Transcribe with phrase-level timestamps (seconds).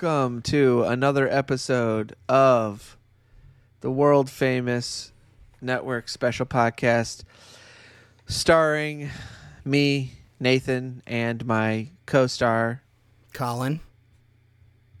[0.00, 2.96] Welcome to another episode of
[3.82, 5.12] the world famous
[5.60, 7.22] network special podcast
[8.26, 9.10] starring
[9.62, 12.80] me, Nathan, and my co star,
[13.34, 13.80] Colin.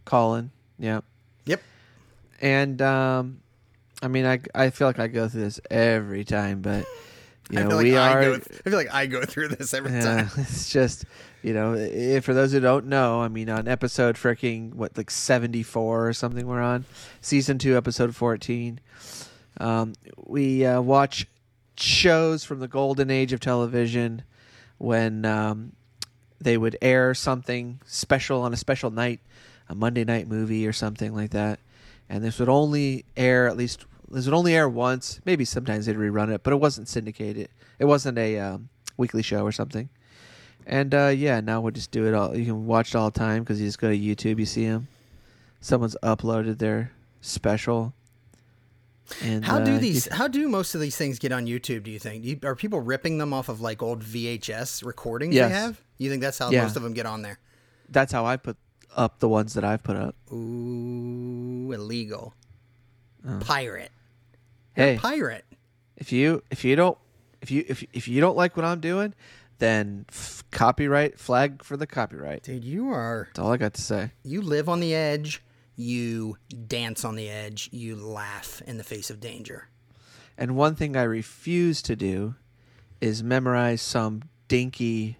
[0.04, 0.50] Colin.
[0.78, 1.00] Yeah.
[1.46, 1.62] Yep.
[2.42, 3.40] And, um,
[4.02, 6.84] I mean, I, I feel like I go through this every time, but,
[7.50, 8.22] you I know, feel like we I are.
[8.22, 8.34] go.
[8.34, 8.38] I
[8.68, 10.30] feel like I go through this every Yeah, time.
[10.36, 11.06] it's just
[11.42, 15.62] you know, for those who don't know, I mean, on episode freaking what like seventy
[15.62, 16.84] four or something, we're on
[17.20, 18.80] season two, episode fourteen.
[19.58, 21.26] Um, we uh, watch
[21.76, 24.22] shows from the golden age of television
[24.78, 25.72] when um,
[26.40, 29.20] they would air something special on a special night,
[29.68, 31.58] a Monday night movie or something like that,
[32.08, 35.20] and this would only air at least this would only air once.
[35.24, 37.48] Maybe sometimes they'd rerun it, but it wasn't syndicated.
[37.78, 39.88] It wasn't a um, weekly show or something.
[40.70, 42.34] And uh, yeah, now we'll just do it all.
[42.36, 44.66] You can watch it all the time because you just go to YouTube, you see
[44.66, 44.86] them.
[45.60, 47.92] Someone's uploaded their special.
[49.24, 50.06] And How uh, do you these?
[50.06, 51.82] How do most of these things get on YouTube?
[51.82, 52.22] Do you think?
[52.22, 55.50] Do you, are people ripping them off of like old VHS recordings Yes.
[55.50, 55.82] they have?
[55.98, 56.62] You think that's how Yeah.
[56.62, 57.38] most of them get on there?
[57.92, 58.56] that's how I put
[58.96, 60.14] up the ones that I've put up.
[60.32, 62.34] Ooh, illegal.
[63.28, 63.38] Oh.
[63.40, 63.90] Pirate.
[64.74, 65.44] Hey, Pirate.
[65.96, 66.96] if you if you don't
[67.42, 69.12] if you if if you don't like what I'm doing,
[69.60, 72.42] then f- copyright flag for the copyright.
[72.42, 73.28] Dude, you are.
[73.28, 74.10] That's all I got to say.
[74.24, 75.42] You live on the edge.
[75.76, 77.68] You dance on the edge.
[77.72, 79.68] You laugh in the face of danger.
[80.36, 82.34] And one thing I refuse to do
[83.00, 85.16] is memorize some dinky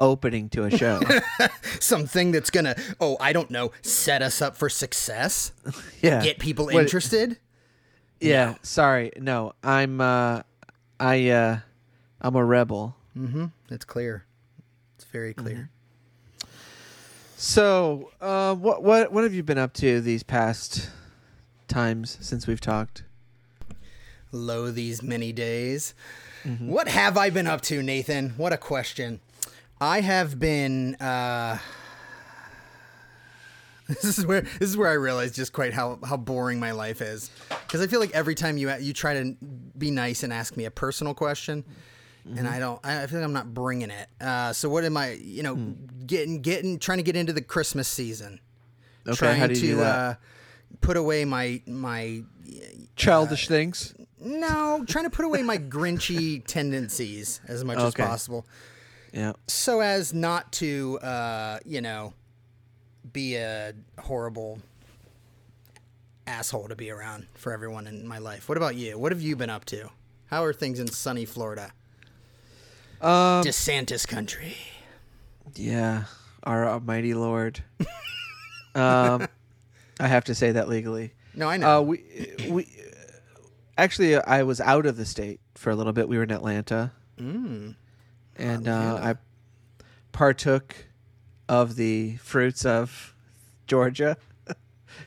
[0.00, 1.00] opening to a show.
[1.80, 2.74] Something that's gonna.
[3.00, 3.72] Oh, I don't know.
[3.82, 5.52] Set us up for success.
[6.02, 6.22] yeah.
[6.22, 7.38] Get people What- interested.
[8.20, 8.56] Yeah, No.
[8.62, 9.12] sorry.
[9.18, 10.40] No, I'm uh
[10.98, 11.58] I uh
[12.20, 12.96] I'm a rebel.
[13.16, 13.46] Mm-hmm.
[13.70, 14.24] It's clear.
[14.96, 15.70] It's very clear.
[17.36, 20.90] So, uh what what what have you been up to these past
[21.68, 23.04] times since we've talked?
[24.32, 25.94] Lo these many days.
[26.60, 28.30] What have I been up to, Nathan?
[28.36, 29.18] What a question.
[29.80, 31.58] I have been uh
[33.88, 37.00] This is where this is where I realize just quite how, how boring my life
[37.00, 37.30] is,
[37.66, 39.36] because I feel like every time you you try to
[39.78, 41.64] be nice and ask me a personal question,
[42.36, 44.08] and I don't, I feel like I'm not bringing it.
[44.20, 45.54] Uh, so what am I, you know,
[46.06, 48.40] getting getting trying to get into the Christmas season,
[49.06, 49.94] Okay, trying how do you to do that?
[49.98, 50.14] Uh,
[50.80, 52.22] put away my my
[52.96, 53.94] Childish things?
[54.18, 58.46] no, trying to put away my grinchy tendencies as much as possible,
[59.12, 59.32] Yeah.
[59.46, 62.12] so as not to, uh, you know,
[63.12, 64.58] be a horrible
[66.26, 68.48] asshole to be around for everyone in my life.
[68.48, 68.98] What about you?
[68.98, 69.90] What have you been up to?
[70.26, 71.72] How are things in sunny Florida?
[73.00, 74.56] Um DeSantis country.
[75.54, 76.04] yeah,
[76.42, 77.62] our almighty lord.
[78.74, 79.26] um
[79.98, 81.12] I have to say that legally.
[81.34, 81.78] No, I know.
[81.78, 82.02] Uh, we
[82.48, 82.66] we
[83.78, 86.08] actually I was out of the state for a little bit.
[86.08, 87.74] We were in Atlanta, mm.
[88.36, 89.14] and uh, I
[90.12, 90.74] partook
[91.48, 93.14] of the fruits of
[93.66, 94.16] Georgia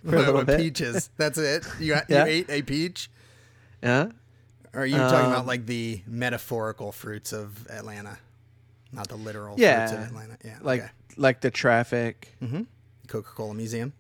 [0.06, 0.60] for a little bit.
[0.60, 1.10] Peaches.
[1.18, 1.66] That's it.
[1.80, 2.26] You, you Yeah.
[2.26, 3.10] ate a peach?
[3.82, 4.10] Yeah,
[4.74, 8.20] Or are you talking Um, about like the metaphorical fruits of Atlanta?
[8.92, 10.38] Not the literal yeah, fruits of Atlanta.
[10.44, 10.58] Yeah.
[10.62, 10.92] like okay.
[11.18, 12.64] like the traffic, Mm-hmm.
[13.08, 13.94] Coca Cola Museum.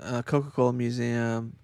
[0.00, 1.56] uh, Coca Cola Museum.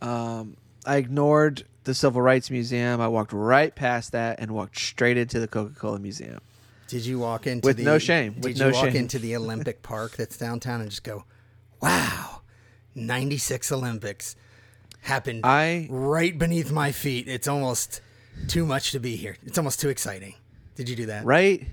[0.00, 0.56] Um,
[0.86, 3.00] I ignored the Civil Rights Museum.
[3.00, 6.40] I walked right past that and walked straight into the Coca Cola Museum.
[6.88, 8.96] Did you walk into With the, no shame, Did you no walk shame.
[8.96, 11.24] into the Olympic Park that's downtown and just go,
[11.82, 12.42] "Wow,
[12.94, 14.36] ninety six Olympics
[15.02, 17.28] happened I right beneath my feet.
[17.28, 18.00] It's almost
[18.46, 19.36] too much to be here.
[19.44, 20.34] It's almost too exciting."
[20.74, 21.24] Did you do that?
[21.24, 21.66] right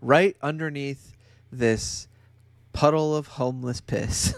[0.00, 1.14] right underneath
[1.52, 2.08] this
[2.72, 4.34] puddle of homeless piss.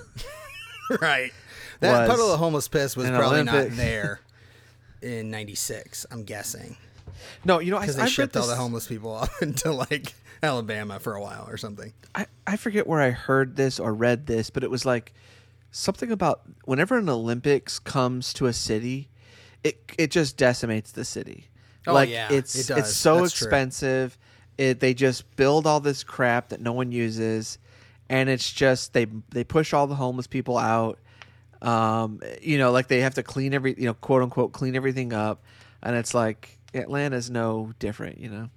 [1.00, 1.32] right.
[1.80, 4.20] That puddle of homeless piss was probably Olympic- not there
[5.02, 6.06] in '96.
[6.10, 6.76] I'm guessing
[7.44, 9.72] no, you know, I, because I they read shipped all the homeless people off into
[9.72, 11.92] like Alabama for a while or something.
[12.14, 15.12] I, I forget where I heard this or read this, but it was like
[15.70, 19.08] something about whenever an Olympics comes to a city,
[19.64, 21.48] it it just decimates the city.
[21.86, 22.78] Oh, like yeah, it's it does.
[22.78, 24.18] it's so That's expensive.
[24.56, 27.58] It they just build all this crap that no one uses,
[28.08, 30.98] and it's just they they push all the homeless people out.
[31.62, 35.12] Um, you know, like they have to clean every you know quote unquote clean everything
[35.12, 35.42] up,
[35.82, 38.18] and it's like Atlanta's no different.
[38.18, 38.50] You know.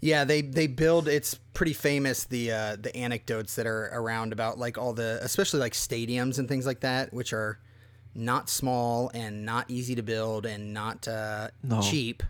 [0.00, 1.08] Yeah, they they build.
[1.08, 5.60] It's pretty famous the uh, the anecdotes that are around about like all the especially
[5.60, 7.58] like stadiums and things like that, which are
[8.14, 11.80] not small and not easy to build and not uh, No.
[11.82, 12.22] cheap.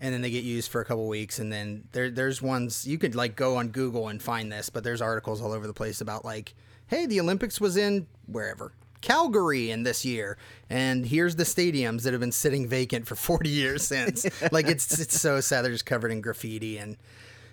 [0.00, 2.98] and then they get used for a couple weeks, and then there there's ones you
[2.98, 6.00] could like go on Google and find this, but there's articles all over the place
[6.02, 6.54] about like,
[6.88, 8.72] hey, the Olympics was in wherever.
[9.06, 10.36] Calgary in this year,
[10.68, 14.26] and here's the stadiums that have been sitting vacant for 40 years since.
[14.52, 15.64] like it's it's so sad.
[15.64, 16.96] They're just covered in graffiti, and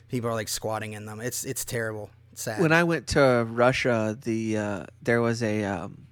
[0.09, 1.21] people are like squatting in them.
[1.21, 2.09] It's it's terrible.
[2.31, 2.59] It's sad.
[2.59, 6.07] when I went to Russia, the uh, there was a um,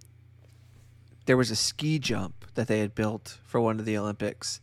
[1.25, 4.61] there was a ski jump that they had built for one of the Olympics,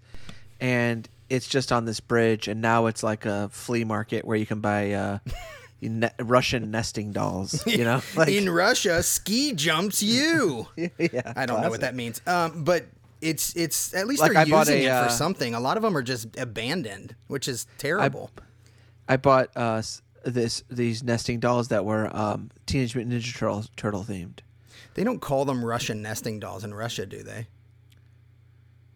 [0.61, 4.47] and it's just on this bridge, and now it's like a flea market where you
[4.47, 5.19] can buy uh,
[5.81, 7.63] ne- Russian nesting dolls.
[7.67, 10.67] You know, like in Russia, ski jumps you.
[10.77, 12.21] yeah, I don't know what that means.
[12.27, 12.87] Um, but
[13.21, 15.55] it's it's at least Like, they're I using a, it uh, for something.
[15.55, 18.31] A lot of them are just abandoned, which is terrible.
[19.09, 19.83] I bought uh,
[20.25, 24.41] this these nesting dolls that were um, Teenage Mutant Ninja Turtle turtle themed.
[24.95, 27.47] they don't call them Russian nesting dolls in Russia, do they?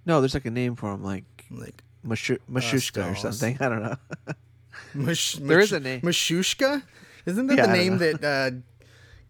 [0.05, 3.57] No, there's like a name for them, like Like Mashu- Mashushka or something.
[3.61, 3.97] I don't know.
[4.95, 6.01] Mush, There is Mush- a name.
[6.03, 6.83] Mashushka.
[7.27, 8.51] Isn't that Yeah, the name that uh,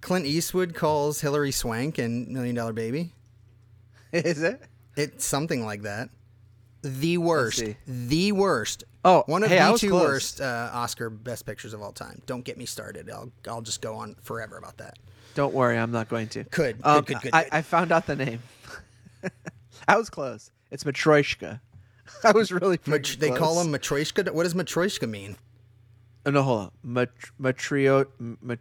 [0.00, 3.12] Clint Eastwood calls Hilary Swank in Million Dollar Baby?
[4.12, 4.62] Is it?
[4.96, 6.10] It's something like that.
[6.82, 7.62] The worst.
[7.86, 8.84] The worst.
[9.04, 10.02] Oh, one of hey, I the two close.
[10.02, 12.20] worst uh, Oscar Best Pictures of all time.
[12.26, 13.08] Don't get me started.
[13.10, 14.98] I'll I'll just go on forever about that.
[15.34, 16.44] Don't worry, I'm not going to.
[16.44, 16.76] Could.
[16.84, 17.52] Um, good, good, I, good.
[17.52, 18.40] I found out the name.
[19.88, 20.50] I was close.
[20.70, 21.60] It's Matryoshka.
[22.24, 22.78] I was really.
[22.86, 24.30] Mat- they call them Matryoshka.
[24.32, 25.36] What does Matryoshka mean?
[26.24, 26.70] Oh, no, hold on.
[26.82, 27.08] Mat-
[27.40, 28.06] matrio.
[28.18, 28.58] Mat-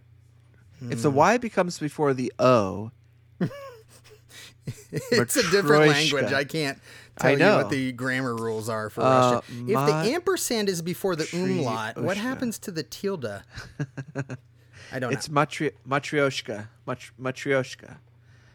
[0.81, 1.01] If Hmm.
[1.03, 2.91] the Y becomes before the O,
[4.91, 6.31] it's a different language.
[6.33, 6.79] I can't
[7.19, 9.69] tell I you what the grammar rules are for Uh, Russian.
[9.69, 13.25] If the ampersand is before the umlaut, what happens to the tilde?
[14.93, 15.35] I don't it's know.
[15.35, 16.67] matri- Matryoshka.
[16.85, 17.97] Mat- Matryoshka.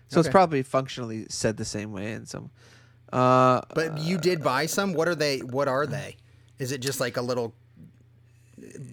[0.09, 2.50] So it's probably functionally said the same way in some.
[3.12, 4.93] Uh, But you did buy some.
[4.94, 5.38] What are they?
[5.41, 6.17] What are they?
[6.59, 7.55] Is it just like a little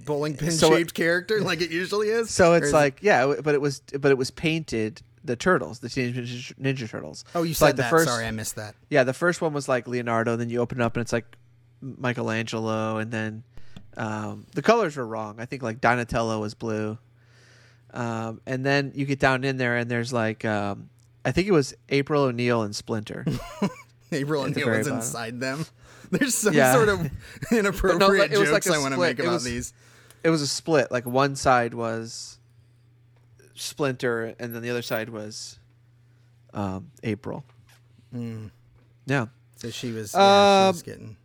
[0.06, 2.30] bowling pin so shaped character like it usually is?
[2.30, 5.80] so it's is it- like yeah, but it was but it was painted the turtles,
[5.80, 7.24] the Teenage Ninja, Ninja Turtles.
[7.34, 7.90] oh, you So, said like, the that.
[7.90, 8.76] first, Sorry, I missed that.
[8.90, 10.36] Yeah, the first one was like Leonardo.
[10.36, 11.38] Then you open it up and it's like
[11.82, 13.44] Michelangelo, and then
[13.96, 15.40] um, the colors were wrong.
[15.40, 16.98] I think like Donatello was blue,
[17.94, 20.90] um, and then you get down in there and there's like um,
[21.24, 23.26] I think it was April O'Neil and Splinter.
[24.12, 24.98] April O'Neil was bottom.
[24.98, 25.66] inside them.
[26.20, 26.74] There's some Yeah.
[26.74, 27.10] sort of
[27.52, 29.74] inappropriate it was like jokes a I want to make about was- these.
[30.24, 30.92] it was a split.
[30.92, 32.38] Like one side was
[33.56, 35.60] Splinter, and then the other side was
[36.54, 37.44] um, April.
[38.16, 38.50] Mm.
[39.06, 39.28] Yeah.
[39.58, 41.18] So she was, yeah, she was Um, getting.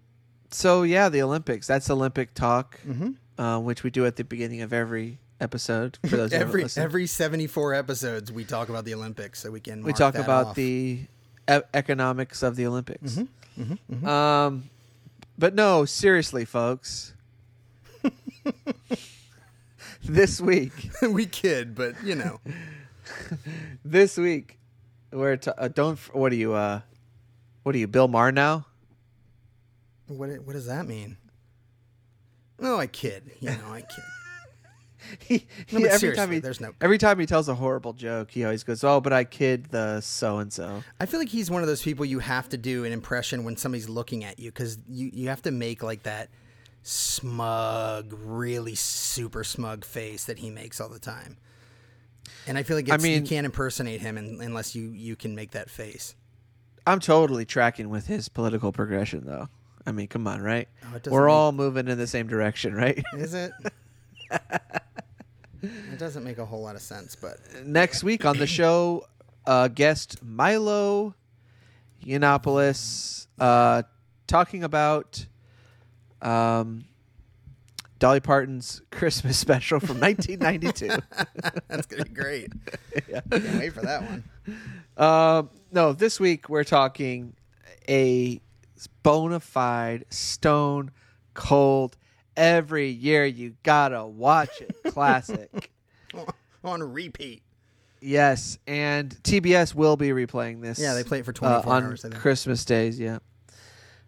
[0.51, 1.67] So yeah, the Olympics.
[1.67, 3.43] That's Olympic talk, Mm-hmm.
[3.43, 5.99] uh, which we do at the beginning of every episode.
[6.09, 9.83] For those Every every 74 episodes, we talk about the Olympics, so we can.
[9.83, 10.57] we talk about off.
[10.57, 11.01] the
[11.51, 13.19] e- economics of the Olympics.
[13.59, 14.07] Mm-hmm.
[14.07, 14.71] Um,
[15.39, 17.15] but no, seriously, folks.
[20.03, 22.41] this week, we kid, but you know,
[23.85, 24.59] this week,
[25.13, 25.99] we're t- uh, don't.
[26.15, 26.55] What are you?
[26.55, 26.81] Uh,
[27.63, 28.67] what are you, Bill Maher now?
[30.09, 31.17] what what does that mean?
[32.59, 33.31] No, I kid.
[33.41, 34.05] You know, I kid.
[35.21, 38.31] He, No, he- every time he there's no- every time he tells a horrible joke,
[38.31, 41.51] he always goes, "Oh, but I kid the so and so." I feel like he's
[41.51, 44.51] one of those people you have to do an impression when somebody's looking at you
[44.51, 46.29] because you, you have to make like that
[46.83, 51.37] smug, really super smug face that he makes all the time.
[52.47, 55.35] And I feel like I it's, you can't impersonate him un unless you, you can
[55.35, 56.15] make that face.
[56.87, 59.49] I'm totally tracking with his political progression, though.
[59.87, 60.69] I mean, come on, right?
[60.85, 63.03] Oh, We're make- all moving in the same direction, right?
[63.15, 63.53] Is it?
[65.63, 69.07] it doesn't make a whole lot of sense, but Next week on the show,
[69.47, 71.15] uh, guest Milo
[72.05, 73.83] Yiannopoulos uh,
[74.27, 75.27] talking about
[76.23, 76.85] um,
[77.99, 80.89] Dolly Parton's Christmas special from 1992.
[81.69, 82.53] that's gonna be great.
[83.09, 83.21] Yeah.
[83.31, 84.25] Can't wait for that one.
[84.97, 87.35] Um, no, this week we're talking
[87.89, 88.41] a
[89.03, 90.91] bona fide, stone
[91.33, 91.97] cold,
[92.39, 95.71] every year you gotta watch it classic.
[96.65, 97.43] On repeat.
[98.01, 100.79] yes, and TBS will be replaying this.
[100.79, 102.21] Yeah, they play it for uh, 24 on hours, I think.
[102.21, 102.99] Christmas days.
[102.99, 103.19] Yeah.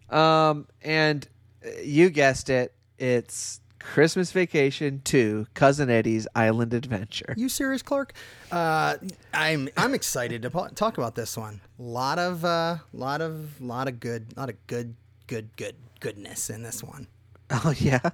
[0.09, 1.27] Um, and
[1.65, 7.33] uh, you guessed it, it's Christmas Vacation 2, Cousin Eddie's Island Adventure.
[7.37, 8.13] You serious, Clark?
[8.51, 8.97] Uh,
[9.33, 11.61] I'm I'm excited to po- talk about this one.
[11.79, 14.95] Lot of uh, lot of lot of good, lot of good,
[15.27, 17.07] good, good goodness in this one.
[17.65, 17.99] Oh yeah.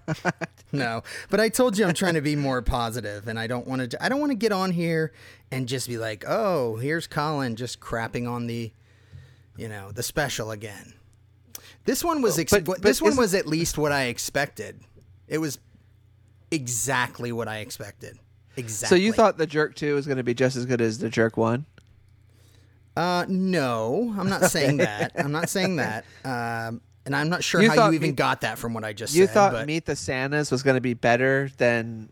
[0.73, 3.89] No, but I told you I'm trying to be more positive, and I don't want
[3.91, 4.03] to.
[4.03, 5.13] I don't want to get on here
[5.49, 8.73] and just be like, "Oh, here's Colin just crapping on the,
[9.55, 10.93] you know, the special again."
[11.85, 14.81] This one was ex- But- but this one was at least what I expected.
[15.29, 15.57] It was
[16.51, 18.19] exactly what I expected.
[18.57, 18.97] Exactly.
[18.97, 21.09] So you thought the Jerk Two was going to be just as good as the
[21.09, 21.65] Jerk One?
[22.97, 25.13] Uh, no, I'm not saying that.
[25.15, 26.03] I'm not saying that.
[26.25, 28.93] Um, and I'm not sure You how you even Meet- got that from what I
[28.93, 29.31] just You said.
[29.31, 32.09] You thought but Meet the Santas was going to be better than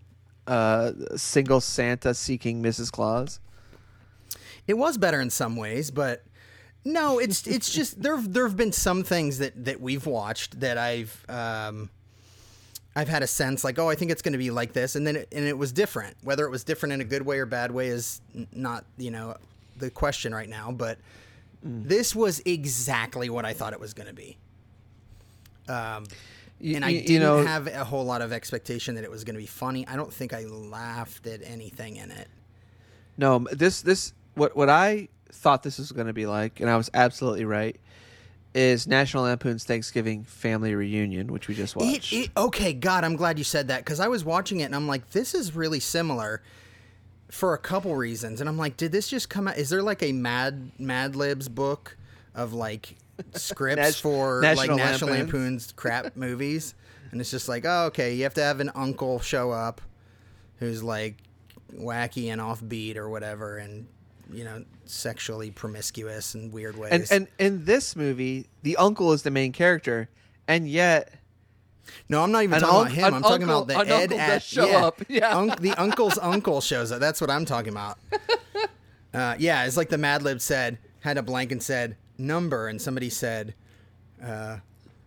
[0.47, 2.91] uh, single Santa seeking Mrs.
[2.91, 3.39] Claus?
[4.67, 6.23] it was better in some ways, but
[6.83, 8.17] no, it's it's just there.
[8.17, 11.89] There have been some things that that we've watched that I've um,
[12.95, 15.05] I've had a sense like, oh, I think it's going to be like this, and
[15.05, 16.15] then it, and it was different.
[16.23, 18.21] Whether it was different in a good way or bad way is
[18.53, 19.35] not you know
[19.77, 20.97] the question right now, but
[21.61, 24.37] this was exactly what I thought it was going to be.
[25.67, 26.05] Um,
[26.59, 29.11] You, and I you- didn't you know, have a whole lot of expectation that it
[29.11, 29.85] was going to be funny.
[29.87, 32.27] I don't think I laughed at anything in it.
[33.17, 36.77] No, this this what what I thought this was going to be like, and I
[36.77, 37.77] was absolutely right.
[38.53, 42.13] Is National Lampoon's Thanksgiving Family Reunion, which we just It, watched.
[42.13, 44.87] it, okay, God, I'm glad you said that because I was watching it and I'm
[44.87, 46.41] like, this is really similar
[47.29, 48.39] for a couple reasons.
[48.39, 49.57] And I'm like, did this just come out?
[49.57, 51.97] Is there like a Mad Mad Libs book
[52.33, 52.95] of like
[53.33, 55.33] scripts Nas- for like National National Lampoons.
[55.33, 56.73] Lampoon's crap movies?
[57.11, 59.81] And it's just like, oh, okay, you have to have an uncle show up
[60.57, 61.15] who's like
[61.73, 63.87] wacky and offbeat or whatever, and
[64.31, 66.91] you know, sexually promiscuous in weird ways.
[67.11, 70.09] and and in this movie, the uncle is the main character,
[70.47, 71.13] and yet
[72.09, 73.13] No, I'm not even An talking unc- about him.
[73.13, 75.01] I'm talking about the an Ed uncle at does show yeah, up.
[75.09, 75.37] Yeah.
[75.37, 76.99] Unc- the uncle's uncle shows up.
[76.99, 77.97] That's what I'm talking about.
[79.13, 82.81] Uh, yeah, it's like the Mad Lib said, had a blank and said number, and
[82.81, 83.53] somebody said
[84.23, 84.57] uh,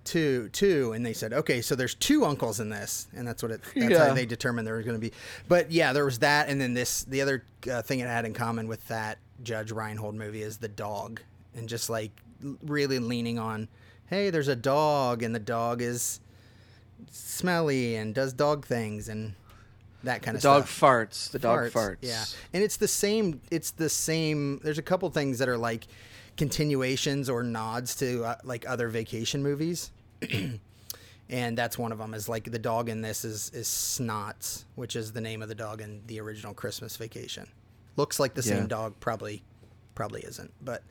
[0.04, 3.52] two, two, and they said, okay, so there's two uncles in this, and that's what
[3.52, 3.60] it.
[3.74, 4.08] That's Yeah.
[4.08, 5.12] how they determined there was going to be.
[5.48, 7.04] But yeah, there was that, and then this.
[7.04, 10.68] The other uh, thing it had in common with that Judge Reinhold movie is the
[10.68, 11.20] dog,
[11.54, 12.10] and just like
[12.62, 13.68] really leaning on,
[14.06, 16.20] hey, there's a dog, and the dog is
[17.10, 19.34] smelly and does dog things and
[20.04, 20.80] that kind the of dog stuff.
[20.80, 21.30] farts.
[21.30, 21.96] The dog farts.
[22.02, 23.40] Yeah, and it's the same.
[23.50, 24.60] It's the same.
[24.62, 25.86] There's a couple things that are like
[26.38, 29.90] continuations or nods to uh, like other vacation movies,
[31.28, 32.14] and that's one of them.
[32.14, 35.54] Is like the dog in this is is Snots, which is the name of the
[35.54, 37.46] dog in the original Christmas Vacation.
[37.96, 38.58] Looks like the Yeah.
[38.58, 39.42] same dog, probably,
[39.94, 40.52] probably isn't.
[40.62, 40.82] But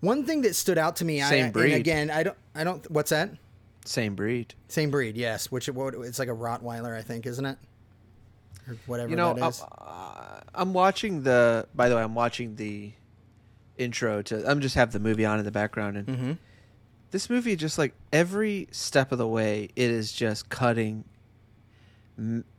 [0.00, 1.72] one thing that stood out to me, I, Same breed.
[1.72, 2.88] and again, I don't, I don't.
[2.90, 3.30] What's that?
[3.86, 4.52] Same breed.
[4.68, 5.50] Same breed, yes.
[5.50, 7.56] Which what, it's like a Rottweiler, I think, isn't it?
[8.68, 11.66] Or whatever You know, that I'm, uh, I'm watching the.
[11.74, 12.92] By the way, I'm watching the
[13.78, 14.48] intro to.
[14.48, 16.32] I'm just have the movie on in the background, and mm-hmm.
[17.10, 21.04] this movie just like every step of the way, it is just cutting.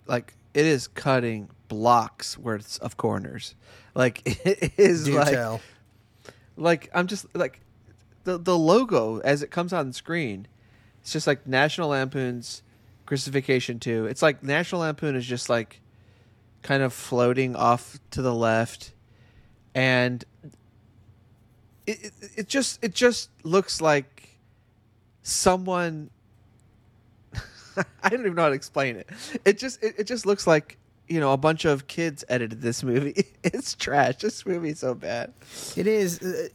[0.06, 3.56] Like it is cutting blocks worth of corners.
[3.96, 5.62] Like it is Do like tell.
[6.56, 7.62] like I'm just like
[8.24, 10.48] the the logo as it comes on screen.
[11.02, 12.64] It's just like National Lampoon's
[13.06, 14.06] Christmas Vacation 2.
[14.08, 15.80] It's like National Lampoon is just like
[16.62, 18.92] kind of floating off to the left
[19.74, 20.26] and
[21.88, 24.38] it, it, just it just looks like
[25.24, 26.10] someone
[28.04, 29.10] I don't even know how to explain it.
[29.46, 30.78] It just it, it just looks like
[31.08, 33.26] you know a bunch of kids edited this movie.
[33.44, 34.18] It's trash.
[34.18, 35.34] This movie's so bad.
[35.78, 36.22] It is.
[36.22, 36.50] Uh,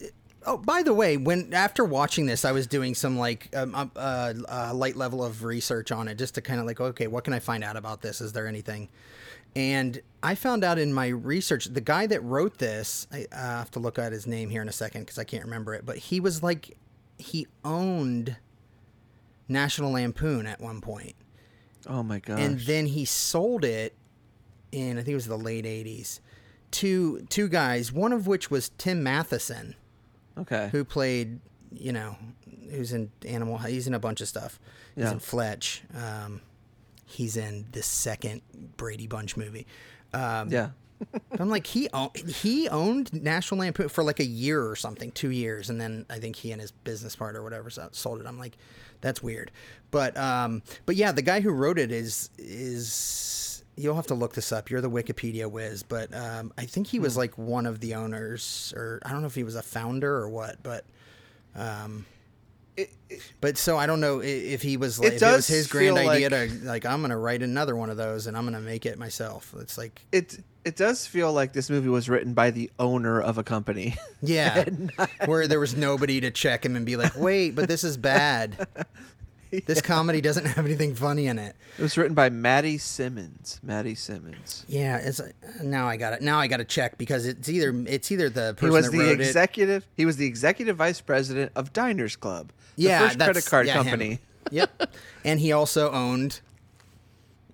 [0.44, 3.90] oh, by the way, when after watching this, I was doing some like um, um,
[3.96, 7.24] uh, uh, light level of research on it, just to kind of like, okay, what
[7.24, 8.20] can I find out about this?
[8.20, 8.88] Is there anything?
[9.54, 13.71] And I found out in my research, the guy that wrote this, I, I have
[13.73, 15.99] to look at his name here in a second because I can't remember it, but
[15.99, 16.76] he was like,
[17.18, 18.37] he owned
[19.49, 21.14] National Lampoon at one point.
[21.87, 22.38] Oh my gosh.
[22.38, 23.94] and then he sold it
[24.71, 26.21] in I think it was the late '80s
[26.73, 29.75] to two guys, one of which was Tim Matheson,
[30.38, 30.68] okay.
[30.73, 31.40] who played,
[31.73, 32.16] you know,
[32.71, 33.59] who's in Animal.
[33.59, 34.59] He's in a bunch of stuff.
[34.94, 35.12] He's Yeah.
[35.12, 35.82] in Fletch.
[35.94, 36.40] Um,
[37.12, 38.42] he's in the second
[38.76, 39.66] Brady Bunch movie.
[40.12, 40.71] Um, yeah.
[41.38, 45.31] I'm like he owned, he owned National Lampoon for like a year or something, two
[45.31, 48.26] years, and then I think he and his business partner or whatever sold it.
[48.26, 48.57] I'm like,
[49.00, 49.50] that's weird,
[49.90, 54.35] but um, but yeah, the guy who wrote it is is you'll have to look
[54.35, 54.71] this up.
[54.71, 58.73] You're the Wikipedia whiz, but um, I think he was like one of the owners,
[58.76, 60.85] or I don't know if he was a founder or what, but
[61.57, 62.07] um.
[63.41, 66.31] But so I don't know if he was like if it was his grand idea
[66.31, 68.99] like- to like I'm gonna write another one of those and I'm gonna make it
[68.99, 69.55] myself.
[69.61, 73.37] It's like It it does feel like this movie was written by the owner of
[73.37, 73.97] a company.
[74.23, 74.64] Yeah,
[75.26, 78.67] where there was nobody to check him and be like, "Wait, but this is bad."
[79.67, 81.55] This comedy doesn't have anything funny in it.
[81.79, 83.61] It was written by Matty Simmons.
[83.62, 84.64] Matty Simmons.
[84.67, 85.29] Yeah, it's uh,
[85.62, 86.23] now I got it.
[86.23, 89.11] Now I got to check because it's either it's either the person He was the
[89.12, 89.21] it.
[89.21, 89.87] executive.
[89.95, 93.85] He was the executive vice president of Diners Club, Yeah, first credit card yeah, him.
[93.85, 94.19] company.
[94.50, 94.91] yep,
[95.25, 96.41] and he also owned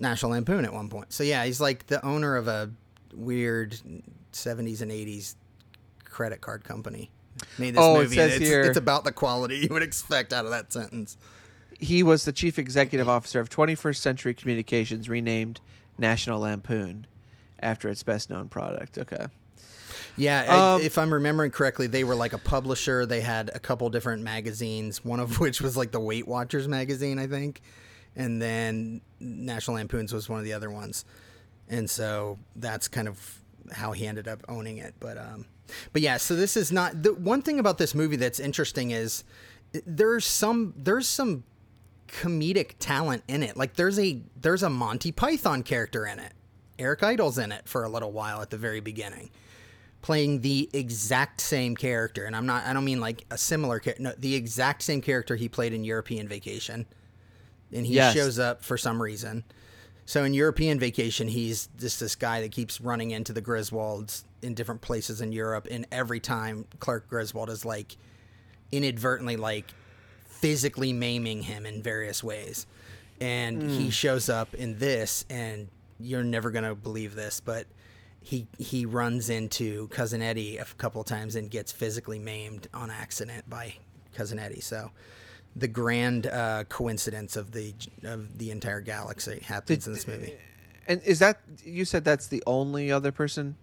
[0.01, 1.13] National Lampoon at one point.
[1.13, 2.71] So yeah, he's like the owner of a
[3.15, 3.79] weird
[4.33, 5.35] '70s and '80s
[6.05, 7.11] credit card company.
[7.59, 8.17] Made this Oh, it movie.
[8.17, 11.17] says and it's, here- it's about the quality you would expect out of that sentence.
[11.79, 15.61] He was the chief executive officer of 21st Century Communications, renamed
[15.97, 17.07] National Lampoon
[17.61, 18.99] after its best known product.
[18.99, 19.27] Okay.
[20.19, 23.07] Yeah, Um, if I'm remembering correctly, they were like a publisher.
[23.07, 27.19] They had a couple different magazines, one of which was like the Weight Watchers magazine,
[27.19, 27.63] I think.
[28.17, 31.05] And then National Lampoons was one of the other ones.
[31.69, 33.39] And so that's kind of
[33.73, 34.95] how he ended up owning it.
[34.99, 35.47] But um
[35.93, 39.23] but yeah, so this is not the one thing about this movie that's interesting is
[39.87, 41.45] there's some there's some
[42.09, 43.57] comedic talent in it.
[43.57, 46.33] Like there's a there's a Monty Python character in it.
[46.79, 49.31] Eric Idle's in it for a little while at the very beginning
[50.09, 52.65] playing the exact same character, and I'm not.
[52.65, 54.03] I don't mean like a similar character.
[54.03, 56.87] No, the exact same character he played in European Vacation,
[57.75, 58.15] and he Yes.
[58.15, 59.45] shows up for some reason.
[60.07, 64.55] So in European Vacation, he's just this guy that keeps running into the Griswolds in
[64.55, 67.99] different places in Europe, and every time Clark Griswold is like
[68.73, 69.67] inadvertently like
[70.25, 72.67] physically maiming him in various ways.
[73.21, 73.91] And he hmm.
[73.91, 75.69] shows up in this, and
[76.01, 77.67] you're never gonna believe this, but
[78.21, 83.49] he he runs into cousin Eddie a couple times and gets physically maimed on accident
[83.49, 83.75] by
[84.15, 84.61] cousin Eddie.
[84.61, 84.91] So
[85.57, 90.35] the grand uh, coincidence of the of the entire galaxy happens in this movie.
[90.87, 93.57] And is that you said that's the only other person?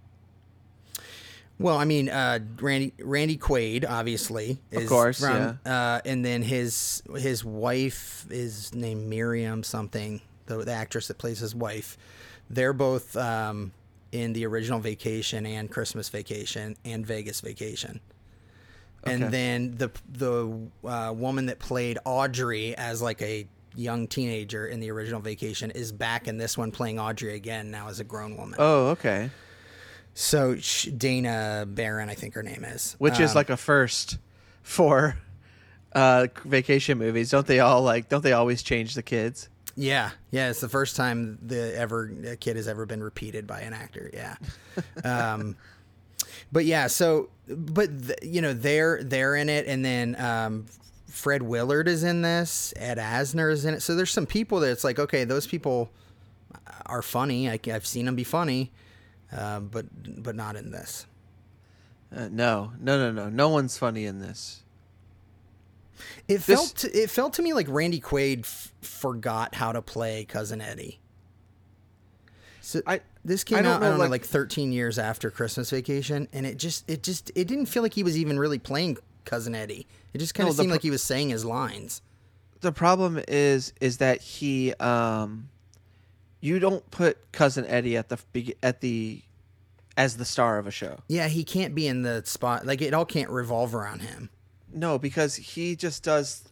[1.58, 7.02] Well, I mean, uh, Randy Randy Quaid obviously is course, from, uh, and then his
[7.18, 11.98] his wife is named Miriam something, the, the actress that plays his wife.
[12.50, 13.72] They're both um,
[14.12, 18.00] in the original Vacation and Christmas Vacation and Vegas Vacation.
[19.04, 19.14] Okay.
[19.14, 24.80] And then the the uh, woman that played Audrey as like a young teenager in
[24.80, 28.38] the original Vacation is back in this one playing Audrey again now as a grown
[28.38, 28.56] woman.
[28.58, 29.30] Oh, okay.
[30.14, 30.56] So
[30.98, 34.18] Dana Barron, I think her name is, Which is Um, like a first
[34.64, 35.18] for
[35.92, 37.32] uh, vacation movies.
[37.32, 38.08] Don't they all like?
[38.08, 39.50] Don't they always change the kids?
[39.76, 40.50] Yeah, yeah.
[40.50, 44.10] It's the first time the ever a kid has ever been repeated by an actor.
[44.14, 44.36] Yeah,
[45.04, 45.56] um,
[46.52, 46.88] but yeah.
[46.88, 50.66] So, but th- you know they're they're in it, and then um,
[51.10, 52.74] Fred Willard is in this.
[52.78, 53.82] Ed Asner is in it.
[53.82, 55.90] So there's some people that it's like, okay, those people
[56.86, 57.50] are funny.
[57.50, 58.72] I, I've seen them be funny,
[59.32, 59.86] um, but
[60.24, 61.06] but not in this.
[62.16, 63.30] Uh, no, no, no, no.
[63.30, 64.62] No one's funny in this.
[66.28, 70.26] It This- felt it felt to me like Randy Quaid f- forgot how to play
[70.26, 71.00] cousin Eddie.
[72.62, 75.70] So I- this came out know, I don't know like- like 13 years after Christmas
[75.70, 78.98] Vacation, and it just it just it didn't feel like he was even really playing
[79.24, 79.88] cousin Eddie.
[80.14, 82.02] It just kind of the seemed pr- like he was saying his lines.
[82.62, 85.50] The problem is, is that he, um,
[86.40, 89.22] you don't put cousin Eddie at the at the
[89.98, 91.00] as the star of a show.
[91.08, 94.30] Yeah, he can't be in the spot like it all can't revolve around him.
[94.76, 96.44] No, because he just does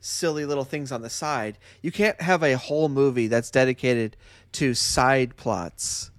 [0.00, 1.56] silly little things on the side.
[1.82, 4.16] You can't have a whole movie that's dedicated
[4.52, 6.10] to side plots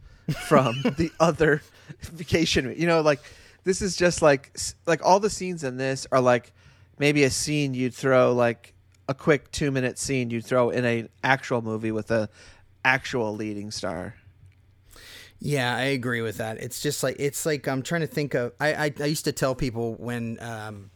[0.47, 1.61] from the other
[2.03, 2.73] vacation.
[2.77, 3.19] You know, like
[3.65, 6.53] this is just like like all the scenes in this are like
[6.97, 8.73] maybe a scene you'd throw like
[9.09, 12.29] a quick 2 minute scene you'd throw in an actual movie with a
[12.85, 14.15] actual leading star.
[15.39, 16.59] Yeah, I agree with that.
[16.59, 18.53] It's just like it's like I'm trying to think of.
[18.57, 20.91] I I, I used to tell people when um,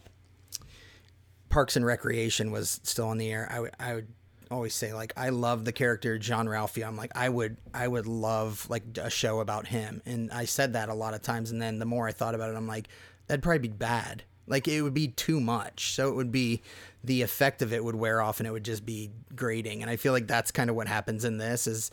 [1.56, 3.48] Parks and Recreation was still on the air.
[3.50, 4.08] I would I would
[4.52, 6.86] always say like I love the character Jean-Ralphio.
[6.86, 10.02] I'm like I would I would love like a show about him.
[10.06, 11.52] And I said that a lot of times.
[11.52, 12.90] And then the more I thought about it, I'm like
[13.28, 14.24] that'd probably be bad.
[14.48, 15.94] Like it would be too much.
[15.94, 16.62] So it would be
[17.06, 19.82] the effect of it would wear off and it would just be grating.
[19.82, 21.90] And I feel like that's kind of what happens in this is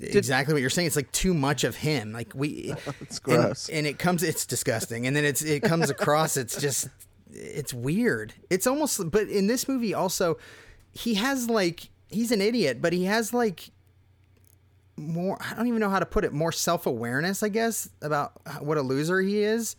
[0.00, 0.86] exactly what you're saying.
[0.88, 2.12] It's like too much of him.
[2.12, 4.24] Like we, It's and, and it comes.
[4.24, 6.36] It's disgusting, and then it's it comes across.
[6.36, 6.88] It's just
[7.32, 8.34] it's weird.
[8.50, 9.10] It's almost.
[9.10, 10.38] But in this movie, also,
[10.92, 13.70] he has like he's an idiot, but he has like
[14.96, 15.38] more.
[15.40, 16.32] I don't even know how to put it.
[16.32, 19.76] More self awareness, I guess, about what a loser he is.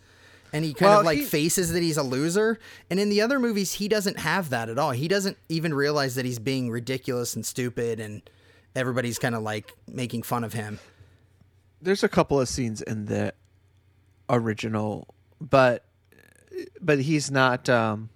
[0.51, 2.57] And he kind Well, of like he- faces that he's a loser.
[2.89, 4.91] And in the other movies, he doesn't have that at all.
[4.91, 8.27] He doesn't even realize that he's being ridiculous and stupid, and
[8.75, 10.79] everybody's kind of like making fun of him.
[11.81, 13.33] there's a couple of scenes in the
[14.29, 15.07] original
[15.39, 15.83] but
[16.81, 18.09] but he's not um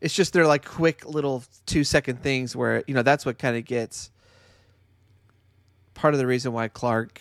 [0.00, 3.56] it's just they're like quick little two second things where you know that's what kind
[3.56, 4.10] of gets
[5.94, 7.20] part of the reason why Clark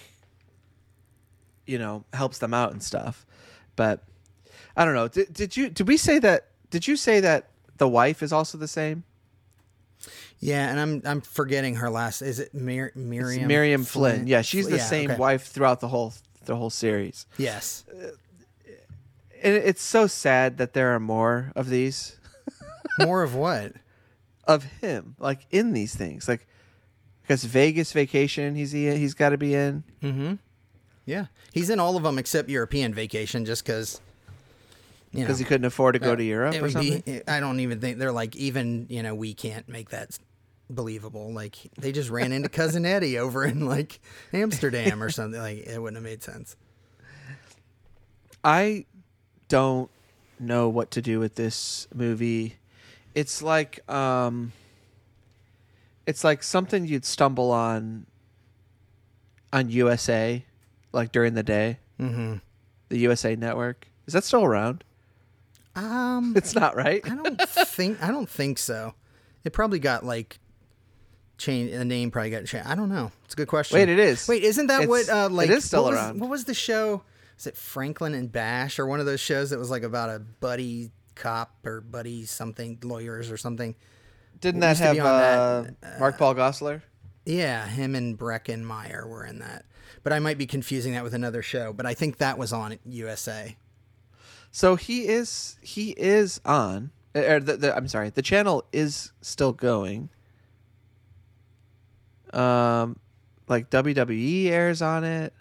[1.65, 3.25] you know helps them out and stuff.
[3.75, 4.03] But
[4.77, 5.07] I don't know.
[5.07, 6.47] Did, did you did we say that?
[6.69, 9.03] Did you say that the wife is also the same?
[10.39, 12.21] Yeah, and I'm I'm forgetting her last.
[12.21, 13.47] Is it Mir- It's Miriam?
[13.47, 14.27] Miriam Flynn.
[14.27, 15.19] Yeah, she's the Yeah, same okay.
[15.19, 16.13] wife throughout the whole
[16.45, 17.25] the whole series.
[17.37, 17.83] Yes.
[19.45, 22.17] And it's so sad that there are more of these
[22.99, 23.73] More of what?
[24.47, 26.47] of him, like in these things, like
[27.21, 29.83] because Vegas Vacation, he's he's got to be in.
[30.01, 30.33] Mm-hmm.
[31.05, 34.01] Yeah, he's in all of them except European Vacation, just because.
[35.11, 37.59] You know, because he couldn't afford to go to Europe or would be- I don't
[37.61, 40.17] even think they're like even you know we can't make that
[40.69, 41.31] believable.
[41.31, 44.01] Like they just ran into cousin Eddie over in like
[44.33, 45.39] Amsterdam or something.
[45.39, 46.57] Like it wouldn't have made sense.
[48.43, 48.85] I
[49.47, 49.89] don't
[50.39, 52.55] know what to do with this movie.
[53.13, 54.51] It's like um
[56.05, 58.05] it's like something you'd stumble on
[59.53, 60.43] on USA
[60.91, 61.79] like during the day.
[61.99, 62.35] Mm-hmm.
[62.89, 63.87] The USA network.
[64.05, 64.83] Is that still around?
[65.75, 67.01] Um, It's not, right?
[67.09, 68.93] I don't think I don't think so.
[69.43, 70.39] It probably got like
[71.37, 71.73] changed.
[71.73, 72.67] The name probably got changed.
[72.67, 73.11] I don't know.
[73.25, 73.77] It's a good question.
[73.79, 74.27] Wait, it is.
[74.27, 76.19] Wait, isn't that It's- what uh, like it is still what was- around.
[76.19, 77.01] what was the show?
[77.37, 80.19] Is it Franklin and Bash or one of those shows that was like about a
[80.19, 83.75] buddy cop or buddy something lawyers or something?
[84.39, 86.81] Didn't that have uh, on Mark Paul Gosselaar?
[87.25, 89.65] Yeah, him and Breckin Meyer were in that.
[90.03, 91.73] But I might be confusing that with another show.
[91.73, 93.55] But I think that was on USA.
[94.51, 96.91] So he is he is on.
[97.15, 100.09] Or the, the, I'm sorry, the channel is still going.
[102.33, 102.99] Um,
[103.47, 105.33] like WWE airs on it.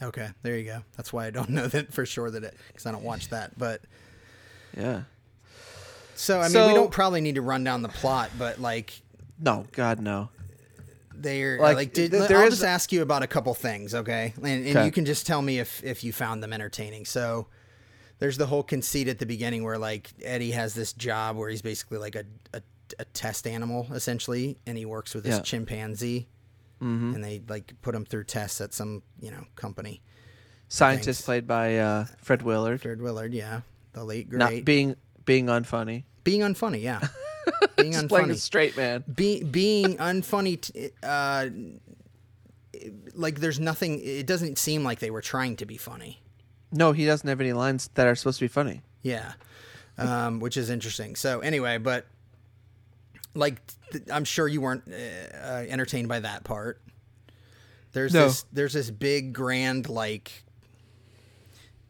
[0.00, 0.82] Okay, there you go.
[0.96, 3.58] That's why I don't know that for sure that it because I don't watch that.
[3.58, 3.80] But
[4.76, 5.02] Yeah.
[6.14, 9.00] so I mean, So- we don't probably need to run down the plot, but like
[9.40, 10.28] No, God no.
[11.14, 14.34] they're Like, like, did, th- I'll just ask you about a couple things, okay?
[14.36, 14.84] And, and Okay.
[14.86, 17.04] you can just tell me if if you found them entertaining.
[17.04, 17.48] So
[18.20, 21.62] there's the whole conceit at the beginning where like Eddie has this job where he's
[21.62, 22.62] basically like a a,
[23.00, 25.42] a test animal essentially, and he works with this Yeah.
[25.42, 26.28] chimpanzee,
[26.80, 30.00] and they like put them through tests at some you know company.
[30.68, 32.82] Scientist played by uh, Fred Willard.
[32.82, 33.62] Fred Willard, yeah,
[33.94, 36.04] the late great, Not being being unfunny.
[36.24, 37.00] being unfunny, yeah,
[37.76, 38.36] being Just playing a unfunny.
[38.36, 39.02] straight man.
[39.14, 41.46] Be, being unfunny, t- uh,
[43.14, 44.00] like there's nothing.
[44.02, 46.22] It doesn't seem like they were trying to be funny.
[46.70, 48.82] No, he doesn't have any lines that are supposed to be funny.
[49.02, 49.32] Yeah,
[49.96, 51.16] um, which is interesting.
[51.16, 52.06] So anyway, but
[53.34, 53.60] like
[53.92, 56.80] th- I'm sure you weren't uh, entertained by that part.
[57.92, 58.24] There's No.
[58.26, 60.44] this there's this big grand like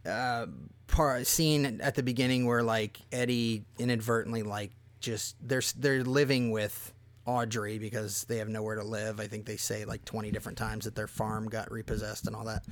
[0.06, 0.46] uh
[0.86, 6.92] part scene at the beginning where like Eddie inadvertently like just they're they're living with
[7.26, 9.20] Audrey because they have nowhere to live.
[9.20, 12.44] I think they say like 20 different times that their farm got repossessed and all
[12.46, 12.64] that.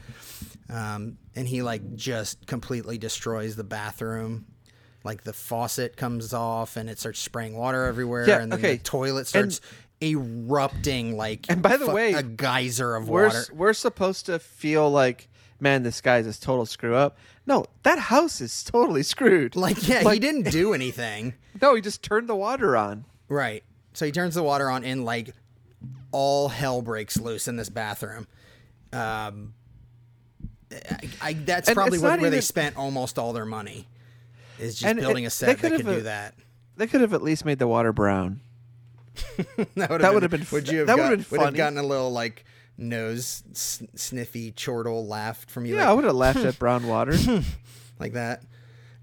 [0.71, 4.47] Um, and he like just completely destroys the bathroom.
[5.05, 8.27] Like the faucet comes off and it starts spraying water everywhere.
[8.29, 8.77] Yeah, and then okay.
[8.77, 9.61] the toilet starts
[10.03, 13.45] erupting like And by the fu- way, a geyser of We're water.
[13.53, 15.29] we're supposed to feel like,
[15.61, 17.17] man, this guy's a total screw up.
[17.47, 19.55] No, that house is totally screwed.
[19.67, 21.35] Like yeah, he didn't do anything.
[21.63, 23.05] No, he just turned the water on.
[23.29, 23.63] Right.
[23.95, 25.33] So he turns the water on and like
[26.13, 28.27] all hell breaks loose in this bathroom.
[28.93, 29.55] Um,
[30.73, 33.87] I, I, that's And probably where, where they spent almost all their money.
[34.59, 36.35] Is just And building it- a set that could do uh, that.
[36.77, 38.41] They could have at least made the water brown.
[39.77, 41.79] That would have been- Would you have that got, would have been would have gotten
[41.79, 42.45] a little like
[42.79, 47.17] nose sniffy chortle laugh from you, Yeah, I would have laughed at brown water.
[47.99, 48.43] like that.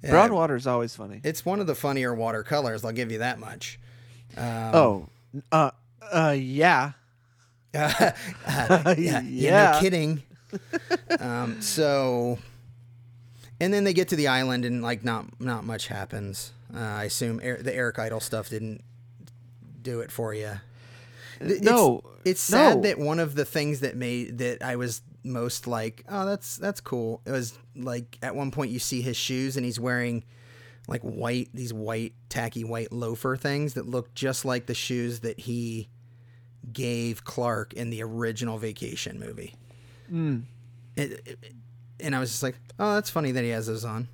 [0.04, 1.22] Yeah, brown water is always funny.
[1.24, 2.84] It's one of the funnier watercolors.
[2.86, 3.80] I'll give you that much.
[4.38, 5.08] oh,
[5.52, 5.72] uh,
[6.12, 6.92] uh, yeah.
[7.74, 8.14] yeah,
[8.98, 9.72] yeah, Yeah.
[9.74, 10.24] no kidding.
[11.20, 12.38] um, so,
[13.64, 16.52] and then they get to the island, and like not not much happens.
[16.74, 18.84] Uh, I assume Er- the Eric Idle stuff didn't
[19.82, 20.54] do it for you.
[21.40, 22.82] It's, No, it's sad no.
[22.84, 26.80] that one of the things that made that I was most like, oh, that's that's
[26.82, 27.22] cool.
[27.26, 30.24] It was like at one point you see his shoes, and he's wearing
[30.88, 35.40] like white these white tacky white loafer things that look just like the shoes that
[35.40, 35.90] he
[36.72, 39.54] gave Clark in the original Vacation movie.
[40.96, 41.54] It- it-
[42.04, 44.08] and I was just like, oh, that's funny that he has those on.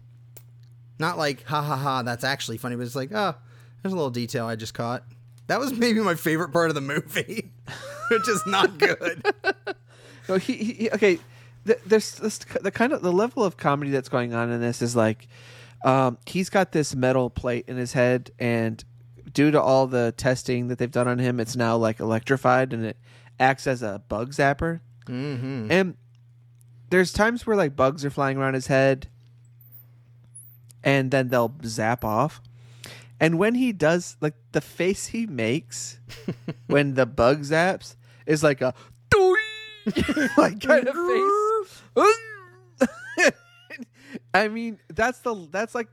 [0.99, 3.35] Not like, ha ha ha, that's actually funny, but it's like, oh,
[3.81, 5.03] there's a little detail I just caught.
[5.47, 7.51] That was maybe my favorite part of the movie,
[8.11, 9.25] which is not good.
[10.27, 11.17] No, he, he okay.
[11.65, 14.79] th- There's this, the kind of the level of comedy that's going on in this
[14.83, 15.27] is like,
[15.83, 18.83] Um, he's got this metal plate in his head, and
[19.33, 22.85] due to all the testing that they've done on him, it's now like electrified, and
[22.85, 22.97] it
[23.39, 24.81] acts as a bug zapper.
[25.07, 25.71] Mm-hmm.
[25.71, 25.97] And
[26.89, 29.07] there's times where like bugs are flying around his head,
[30.83, 32.41] and then they'll zap off.
[33.19, 35.99] And when he does, like the face he makes
[36.67, 38.73] when the bug zaps is like a
[40.37, 41.81] like kind of face.
[44.33, 45.87] I mean, that's the that's like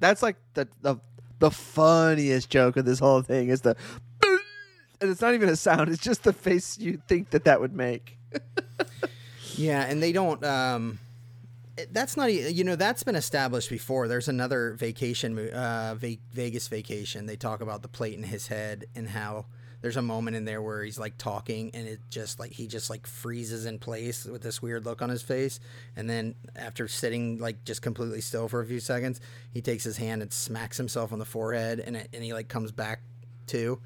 [0.00, 0.96] that's like the the
[1.38, 3.76] the funniest joke of this whole thing is the
[5.00, 7.72] and it's not even a sound; it's just the face you think that that would
[7.72, 8.18] make.
[9.58, 10.42] Yeah, and they don't.
[10.44, 10.98] Um,
[11.90, 12.32] that's not.
[12.32, 14.08] You know, that's been established before.
[14.08, 17.26] There's another vacation, uh, Vegas vacation.
[17.26, 19.46] They talk about the plate in his head and how
[19.80, 22.90] there's a moment in there where he's like talking and it just like he just
[22.90, 25.58] like freezes in place with this weird look on his face,
[25.96, 29.20] and then after sitting like just completely still for a few seconds,
[29.52, 32.48] he takes his hand and smacks himself on the forehead, and it, and he like
[32.48, 33.00] comes back
[33.48, 33.80] to.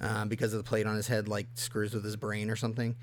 [0.00, 2.94] Um, because of the plate on his head, like screws with his brain or something.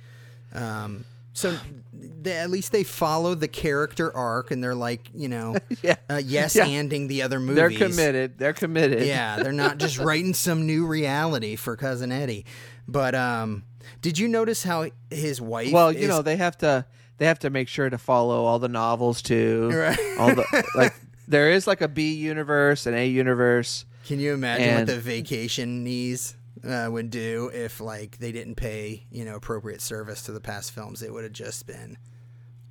[0.54, 1.04] Um,
[1.36, 1.56] so
[1.94, 5.98] they, at least they follow the character arc, and they're like, you know, Yeah.
[6.10, 6.66] uh, yes, Yeah.
[6.66, 7.56] anding the other movies.
[7.56, 8.38] They're committed.
[8.40, 9.06] They're committed.
[9.06, 12.46] Yeah, they're not just writing some new reality for cousin Eddie.
[12.88, 13.64] But um,
[14.02, 15.72] did you notice how his wife?
[15.72, 16.86] Well, you is- know, they have to
[17.18, 19.70] they have to make sure to follow all the novels too.
[19.74, 20.00] Right.
[20.18, 20.94] All the like
[21.28, 23.86] there is like a B universe, an A universe.
[24.06, 26.35] Can you imagine and- what the vacation knees
[26.66, 30.72] uh, would do if like they didn't pay you know appropriate service to the past
[30.72, 31.02] films?
[31.02, 31.98] It would have just been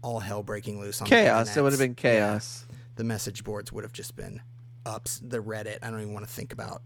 [0.02, 1.56] all hell breaking loose on Chaos.
[1.56, 2.02] It would have been internets.
[2.04, 2.18] Yeah.
[2.18, 2.66] chaos.
[2.96, 4.40] the message boards would have just been
[4.86, 6.82] ups the reddit i don't even want to think about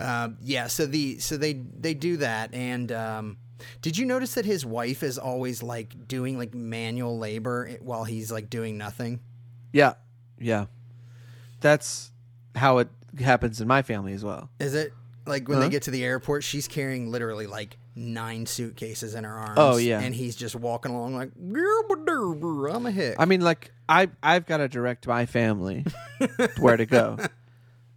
[0.00, 3.36] um, yeah so the so they they do that and um,
[3.80, 8.32] did you notice that his wife is always like doing like manual labor while he's
[8.32, 9.20] like doing nothing
[9.72, 9.94] Yeah.
[10.40, 10.66] Yeah.
[11.60, 12.10] That's
[12.56, 12.88] how it
[13.20, 14.50] happens in my family as well.
[14.58, 14.92] is it
[15.28, 15.70] like when they uh-huh.
[15.70, 20.00] get to the airport she's carrying literally like nine suitcases in her arms Oh, yeah.
[20.00, 24.58] and he's just walking along like i'm a hick I mean, like I I've got
[24.58, 25.84] to direct my family
[26.58, 27.18] where to go.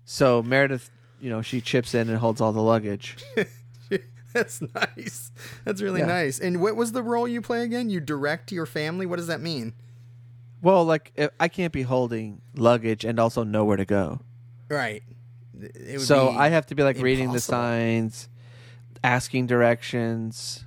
[0.03, 0.89] So Meredith,
[1.21, 3.17] you know, she chips in and holds all the luggage.
[4.33, 5.31] that's nice
[5.65, 6.05] that's really Yeah.
[6.07, 9.27] nice and what was the role you play again you direct your family what does
[9.27, 9.73] that mean
[10.61, 14.19] Well, like I can't be holding luggage and also know where to go.
[14.69, 15.03] Right.
[15.63, 17.57] It would So I have to be like reading the impossible.
[17.57, 18.29] signs,
[19.03, 20.63] asking directions,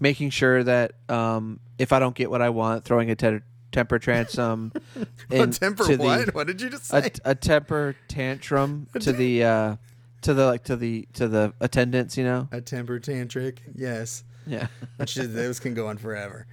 [0.00, 3.40] making sure that um, if I don't get what I want, throwing a te-
[3.72, 4.72] temper tantrum.
[5.30, 6.34] a in- temper to the- what?
[6.34, 7.10] what did you just a, say?
[7.24, 9.76] a temper tantrum to the uh,
[10.22, 12.16] to the like to the to the attendants.
[12.16, 12.48] You know.
[12.52, 13.58] A, temper tantric.
[13.74, 14.24] Yes.
[14.46, 14.66] Yeah.
[14.96, 16.46] Which is, those can go on forever.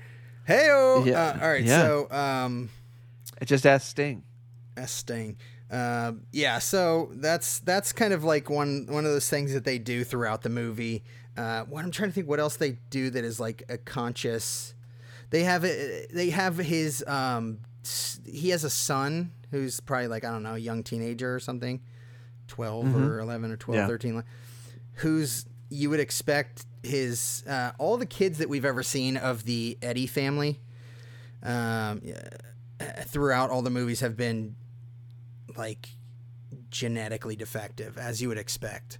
[0.47, 1.05] Heyo.
[1.05, 1.21] Yeah.
[1.21, 1.63] Uh, all right.
[1.63, 1.81] Yeah.
[1.81, 2.69] So um,
[3.41, 4.23] It just asked Sting.
[4.77, 5.37] a sting.
[5.71, 6.59] Uh, yeah.
[6.59, 10.41] So that's that's kind of like one one of those things that they do throughout
[10.41, 11.03] the movie.
[11.37, 14.73] Uh, what I'm trying to think, what else they do that is like a conscious.
[15.29, 16.13] They have it.
[16.13, 17.03] They have his.
[17.07, 17.59] Um,
[18.25, 21.79] he has a son who's probably like I don't know, a young teenager or something,
[22.47, 23.87] 12 or eleven or 12, Yeah.
[23.87, 24.25] 13, like,
[24.95, 29.77] who's you would expect his uh, all the kids that we've ever seen of the
[29.81, 30.59] Eddie family.
[31.43, 32.01] Um,
[33.05, 34.55] throughout all the movies have been
[35.57, 35.89] like
[36.69, 38.99] genetically defective, as you would expect.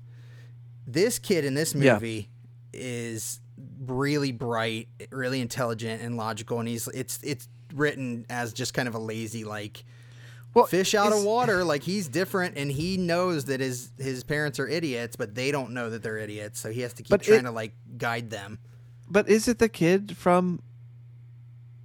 [0.88, 1.94] This kid in this Yeah.
[1.96, 2.30] movie
[2.74, 3.40] is
[3.86, 8.96] really bright, really intelligent and logical, and he's it's it's written as just kind of
[8.96, 9.84] a lazy like
[10.54, 11.64] Well, fish out of water.
[11.64, 15.72] Like he's different, and he knows that his his parents are idiots, but they don't
[15.72, 18.60] know that they're idiots, so he has to keep trying it- to like guide them.
[19.10, 20.62] But is it the kid from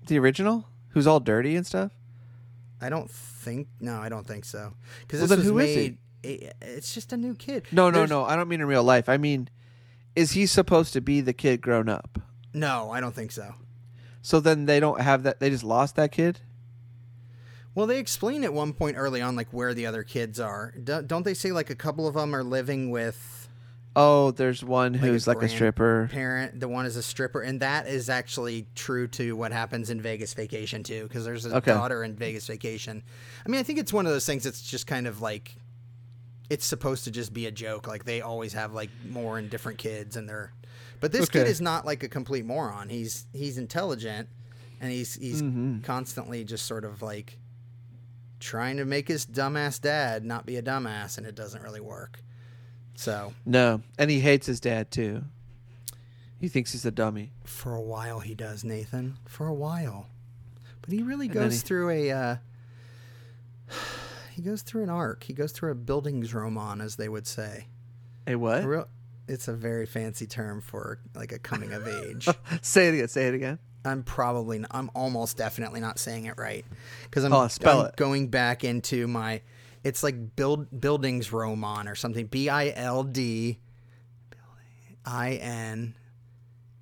[0.07, 1.93] the original who's all dirty and stuff?
[2.81, 3.69] I don't think.
[3.81, 4.75] No, I don't think so.
[5.01, 5.99] Because Well, this was who is made.
[6.23, 7.67] it- It's just a new kid.
[7.73, 8.25] No, no, There's- no.
[8.25, 9.09] I don't mean in real life.
[9.09, 9.49] I mean,
[10.15, 12.19] is he supposed to be the kid grown up?
[12.53, 13.55] No, I don't think so.
[14.23, 15.41] So then they don't have that.
[15.41, 16.41] They just lost that kid.
[17.75, 20.73] Well, they explain at one point early on, like where the other kids are.
[20.83, 23.36] Don't they say like a couple of them are living with
[23.99, 26.09] Oh, there's one who's like a, stripper.
[26.13, 26.61] parent?
[26.61, 30.35] The one is a stripper, and that is actually true to what happens in Vegas
[30.35, 31.73] Vacation too, because there's a Okay.
[31.73, 33.03] daughter in Vegas Vacation.
[33.45, 35.57] I mean, I think it's one of those things that's just kind of like
[36.51, 37.89] it's supposed to just be a joke.
[37.89, 40.53] Like they always have like more and different kids, and they're.
[41.01, 42.91] But this kid is not like a complete moron.
[42.91, 44.29] He's he's intelligent,
[44.81, 45.83] and he's he's Mhm.
[45.83, 47.39] constantly just sort of like
[48.41, 52.21] trying to make his dumbass dad not be a dumbass, and it doesn't really work.
[52.97, 55.25] So No, and he hates his dad too.
[56.39, 57.33] He thinks he's a dummy.
[57.45, 59.17] for a while he does, Nathan.
[59.27, 60.07] For a while,
[60.83, 62.11] but he really And goes he- through a.
[62.13, 62.37] Uh,
[64.35, 65.25] he goes through an arc.
[65.25, 67.67] He goes through a Bildungsroman, as they would say.
[68.27, 68.65] A what?
[68.65, 68.89] A real,
[69.29, 72.29] it's a very fancy term for like a coming of age.
[72.63, 73.09] say it again.
[73.09, 73.59] Say it again.
[73.85, 76.65] I'm probably, I'm almost definitely not saying it right
[77.05, 77.97] because I'm, Oh, spell I'm it.
[77.97, 79.43] going back into my.
[79.87, 82.27] It's like build buildings Roman or something.
[82.27, 83.59] B I L D
[85.05, 85.95] I N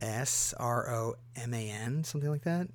[0.01, 2.69] S R O M A N, something like that.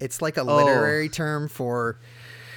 [0.00, 0.56] It's like a Oh.
[0.56, 1.98] literary term for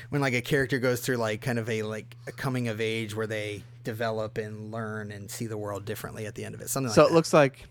[0.10, 3.16] when like a character goes through like kind of a like a coming of age
[3.16, 6.70] where they develop and learn and see the world differently at the end of it.
[6.70, 7.68] Something So like it looks like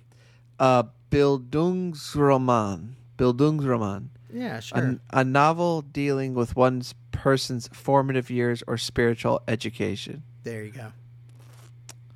[0.58, 2.92] uh, Bildungsroman.
[3.18, 4.08] Bildungsroman.
[4.32, 4.38] That.
[4.38, 4.78] Yeah, sure.
[5.12, 10.22] A, a novel dealing with one's person's formative years or spiritual education.
[10.44, 10.92] There you go.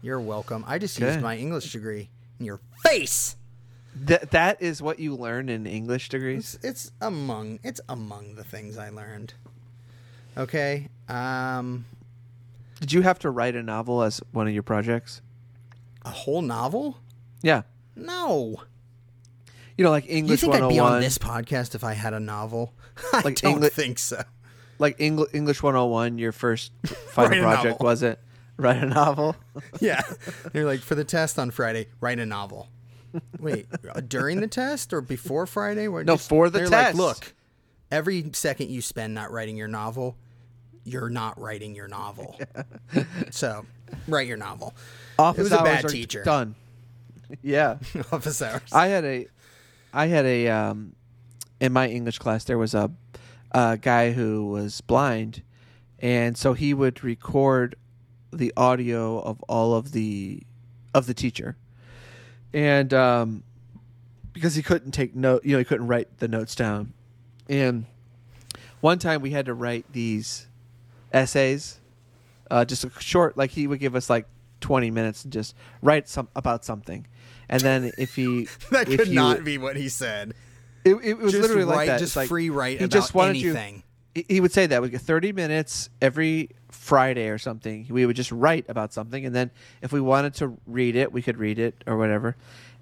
[0.02, 0.64] You're welcome.
[0.66, 1.08] I just Okay.
[1.12, 3.36] used my English degree in your face.
[4.06, 6.56] Th- that is what you learn in English degrees.
[6.56, 9.34] It's, it's among it's among the things I learned.
[10.36, 10.88] Okay.
[11.08, 11.84] Um
[12.80, 15.20] Did you have to write a novel as one of your projects?
[16.06, 16.98] a whole novel?
[17.40, 17.62] Yeah.
[17.96, 18.56] No.
[19.76, 20.92] You know, like You English think I'd be 101.
[20.94, 22.72] on this podcast if I had a novel?
[23.12, 24.22] I Like don't Engli- think so.
[24.78, 26.72] Like Engl- English 101, your first
[27.10, 28.18] final project was it?
[28.56, 29.34] Write a novel?
[29.80, 30.02] Yeah.
[30.52, 32.68] They're like for the test on Friday, write a novel.
[33.38, 35.86] Wait, uh, during the test or before Friday?
[35.88, 36.72] Where No, for the test.
[36.72, 37.34] Like, look,
[37.90, 40.16] every second you spend not writing your novel,
[40.84, 42.38] you're not writing your novel.
[43.30, 43.66] so,
[44.08, 44.74] write your novel.
[45.18, 46.24] Office was a hours bad teacher.
[46.24, 46.56] Done.
[47.42, 47.78] Yeah.
[48.12, 48.62] Office hours.
[48.72, 49.26] I had a,
[49.94, 50.96] I had a, um,
[51.60, 52.90] in my English class there was a,
[53.52, 55.42] a guy who was blind,
[56.00, 57.76] and so he would record
[58.32, 60.42] the audio of all of the,
[60.92, 61.56] of the teacher,
[62.52, 63.44] and um,
[64.32, 66.92] because he couldn't take note, you know, he couldn't write the notes down,
[67.48, 67.86] and
[68.80, 70.48] one time we had to write these
[71.12, 71.78] essays,
[72.50, 74.26] uh, just a short, like he would give us like
[74.64, 77.06] twenty minutes and just write some about something,
[77.50, 80.32] and then if he that if could you- not be what he said.
[80.84, 81.98] it, it was just literally write, like that.
[82.00, 83.82] just like, free write he about just wanted anything.
[84.14, 87.86] he- he would say that we get 30 minutes every Friday or something.
[87.90, 89.50] We would just write about something, and then
[89.82, 92.36] if we wanted to read it, we could read it or whatever.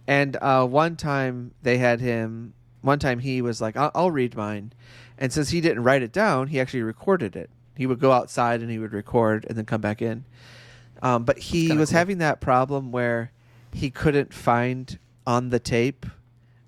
[0.06, 2.54] And uh, one time they had him.
[2.82, 4.72] One time he was like, "I'll, I'll read mine,"
[5.18, 7.48] and since he didn't write it down, he actually recorded it.
[7.76, 10.24] He would go outside and he would record and then come back in.
[11.02, 11.98] Um, but he was cool.
[11.98, 13.32] having that problem where
[13.74, 16.06] he couldn't find on the tape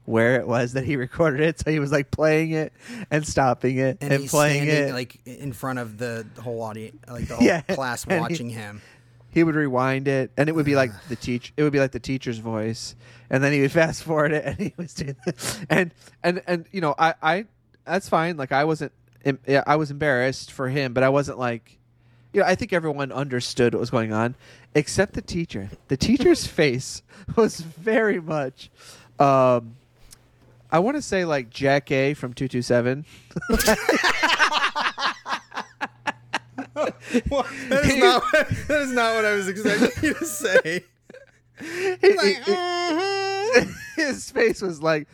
[0.06, 2.72] where it was that he recorded it, so he was like playing it
[3.10, 4.92] and stopping it and, and, playing standing it.
[4.92, 8.50] like in front of the, whole audience, like the whole Yeah, class and he- watching
[8.50, 8.82] him.
[9.30, 11.52] he would rewind it, and it would be like the teach.
[11.56, 12.94] It would be like the teacher's voice,
[13.30, 15.16] and then he would fast forward it, and he was doing,
[15.70, 17.44] and and and you know, I I
[17.86, 18.36] that's fine.
[18.36, 18.92] Like I wasn't,
[19.46, 21.78] yeah, I was embarrassed for him, but I wasn't like,
[22.34, 24.34] you know, I think everyone understood what was going on,
[24.74, 25.70] except the teacher.
[25.88, 27.02] The teacher's face
[27.36, 28.70] was very much.
[29.18, 29.76] um
[30.70, 33.04] I want to say like Jackée from two two seven.
[37.30, 38.22] Well, that, is not,
[38.68, 40.84] that is not what I was expecting you to say.
[41.60, 45.06] Like, "Mhm." his face was like,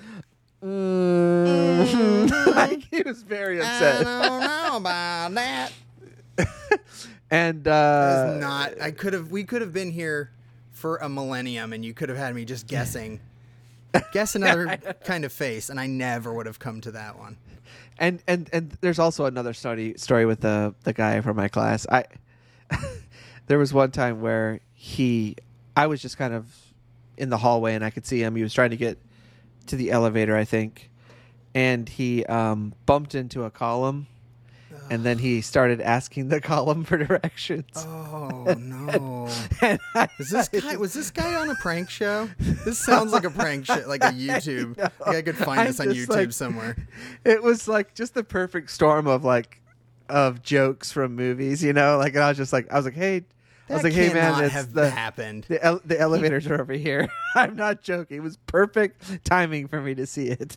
[0.65, 4.05] "Mm." like he was very I upset.
[4.05, 5.73] don't know about that.
[7.31, 8.81] And uh, not.
[8.81, 9.31] I could have.
[9.31, 10.31] We could have been here
[10.73, 13.21] for a millennium, and you could have had me just guessing,
[14.13, 17.37] guess another kind of face, and I never would have come to that one.
[17.99, 21.87] and and and there's also another story story with the the guy from my class.
[21.89, 22.05] I
[23.47, 25.37] there was one time where he,
[25.77, 26.47] I was just kind of
[27.17, 28.37] in the hallway and I could see him.
[28.37, 28.99] He was trying to get
[29.67, 30.91] to the elevator, I think,
[31.55, 34.07] and he um, bumped into a column.
[34.91, 37.67] And then he started asking the column for directions.
[37.77, 39.29] Oh no!
[39.63, 40.77] And I- Is this guy?
[40.77, 42.29] Was this guy on a prank show?
[42.39, 44.77] This sounds like a prank show, like a YouTube.
[44.79, 46.77] Like I could find I'm this on YouTube like- somewhere.
[47.25, 49.61] it was like just the perfect storm of like
[50.09, 51.97] of jokes from movies, you know.
[51.97, 53.23] Like and I was just like, I was like, hey,
[53.69, 55.45] I was like, hey man, it's have the happened.
[55.49, 57.09] the, the elevators are over here.
[57.37, 58.17] I'm not joking.
[58.17, 60.57] It was perfect timing for me to see it.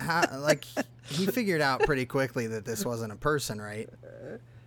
[0.00, 0.64] How, like
[1.06, 3.88] he figured out pretty quickly that this wasn't a person, right?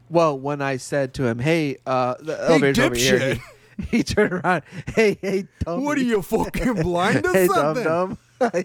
[0.10, 4.34] well, when I said to him, "Hey, uh, the elevator's over here," he, he turned
[4.34, 4.64] around.
[4.88, 5.84] Hey, hey, dummy.
[5.84, 7.84] What are you fucking blind or hey, something?
[7.84, 8.62] dum dum.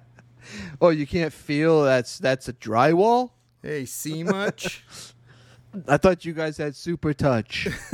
[0.80, 3.30] oh, you can't feel that's that's a drywall.
[3.62, 4.84] Hey, see much?
[5.88, 7.66] I thought you guys had super touch.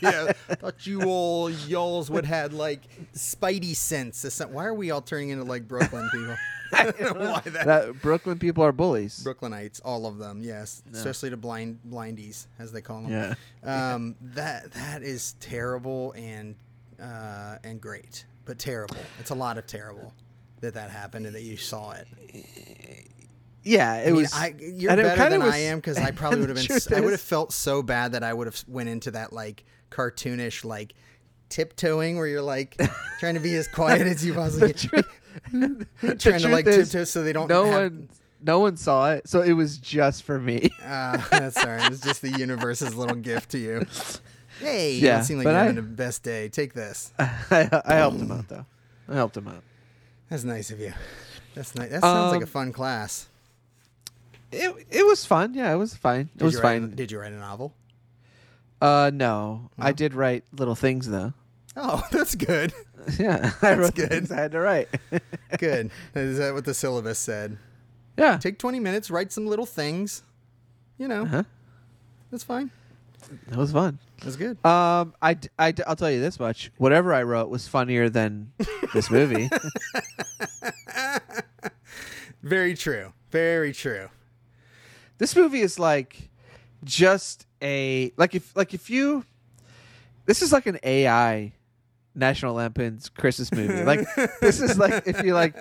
[0.00, 2.80] yeah, thought you all y'alls would had like
[3.14, 4.24] spidey sense.
[4.24, 4.54] or something.
[4.54, 6.36] Why are we all turning into like Brooklyn people?
[6.72, 7.66] I don't know why that.
[7.66, 9.22] that Brooklyn people are bullies.
[9.24, 13.36] Brooklynites, all of them, yes, especially the blind blindies as they call them.
[13.64, 13.94] Yeah.
[13.94, 16.56] Um, that that is terrible and
[17.00, 18.96] uh, and great, but terrible.
[19.20, 20.12] It's a lot of terrible
[20.60, 22.08] that that happened and that you saw it.
[23.66, 24.32] Yeah, it I mean, was.
[24.32, 26.96] I, you're better than was- I am because I probably would have been.
[26.96, 30.64] I would have felt so bad that I would have went into that like cartoonish
[30.64, 30.94] like
[31.48, 32.76] tiptoeing where you're like
[33.20, 35.86] trying to be as quiet as you possibly can,
[36.18, 37.48] trying to like is, tiptoe so they don't.
[37.48, 38.08] No have, one,
[38.42, 40.70] no one saw it, so it was just for me.
[40.84, 41.90] Uh, that's all right.
[41.90, 43.84] It's just the universe's little gift to you.
[44.60, 46.48] Hey, you Yeah, don't seem like you're I- having the best day.
[46.48, 47.12] Take this.
[47.18, 48.64] I, I helped him out though.
[49.08, 49.62] I helped him out.
[50.30, 50.92] That's nice of you.
[51.54, 51.90] That's nice.
[51.90, 53.28] That sounds like a Um, fun class.
[54.52, 55.54] It it was fun.
[55.54, 56.30] Yeah, it was fine.
[56.34, 56.94] It Did was you write a- fine.
[56.94, 57.74] did you write a novel?
[58.80, 61.32] Uh, no, I did write little things though.
[61.76, 62.72] Oh, that's good.
[63.20, 64.08] Yeah, I That's wrote good.
[64.10, 64.88] things I had to write.
[65.58, 65.92] Good.
[66.16, 67.56] Is that what the syllabus said?
[68.18, 70.24] yeah, Take 20 minutes, write some little things.
[70.98, 71.42] You know, uh-huh.
[72.32, 72.72] that's fine.
[73.48, 74.00] it was fun.
[74.24, 74.58] That's good.
[74.66, 78.08] Um, I, d- I d- I'll tell you this much: whatever I wrote was funnier
[78.08, 78.50] than
[78.92, 79.48] this movie.
[82.42, 83.12] Very true.
[83.30, 84.08] Very true.
[85.18, 86.30] This movie is like
[86.84, 89.24] just a like if like if you
[90.26, 91.52] this is like an AI
[92.16, 93.84] National Lampoon's Christmas movie.
[93.84, 94.06] Like
[94.40, 95.54] this is like if you like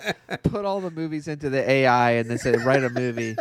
[0.43, 3.35] put all the movies into the AI and then say write a movie,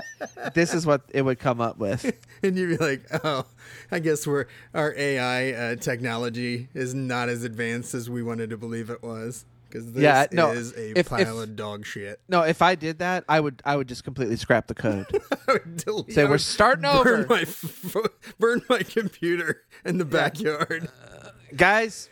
[0.53, 2.05] this is what it would come up with.
[2.43, 3.47] And you'd be like, oh,
[3.91, 4.45] I guess we're
[4.75, 9.47] our AI uh, technology is not as advanced as we wanted to believe it was.
[9.75, 12.21] Because this Yeah, no, is a if- pile if- of dog shit.
[12.29, 15.05] No, if I did that, I would I would just completely scrap the code.
[15.49, 17.27] I would Say we're starting burn over.
[17.29, 17.97] My f-
[18.39, 20.89] burn my computer in the backyard.
[21.57, 22.09] Guys,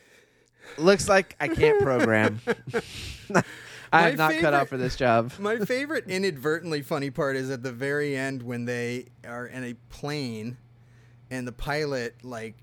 [0.77, 2.41] looks like I can't program.
[3.93, 5.33] I'm not cut out for this job.
[5.39, 9.75] My favorite inadvertently funny part is at the very end when they are in a
[9.89, 10.57] plane
[11.31, 12.57] and the pilot like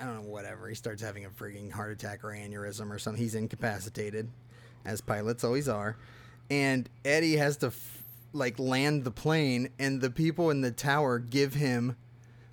[0.00, 3.22] I don't know whatever he starts having a freaking heart attack or aneurysm or something.
[3.22, 4.28] He's incapacitated,
[4.86, 5.96] as pilots always are,
[6.50, 11.18] and Eddie has to f- like land the plane, and the people in the tower
[11.18, 11.96] give him.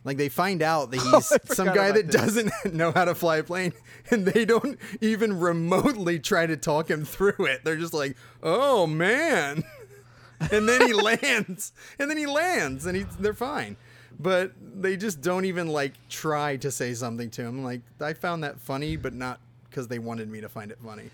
[0.06, 2.16] Like they find out that he's Oh, some guy that this.
[2.16, 3.72] doesn't know how to fly a plane,
[4.12, 7.64] and they don't even remotely try to talk him through it.
[7.64, 9.64] They're just like, "Oh man,"
[10.52, 13.78] and then he lands, and then he lands, and he's they're fine.
[14.20, 17.64] But they just don't even like try to say something to him.
[17.64, 21.10] Like I found that funny, but not because they wanted me to find it funny.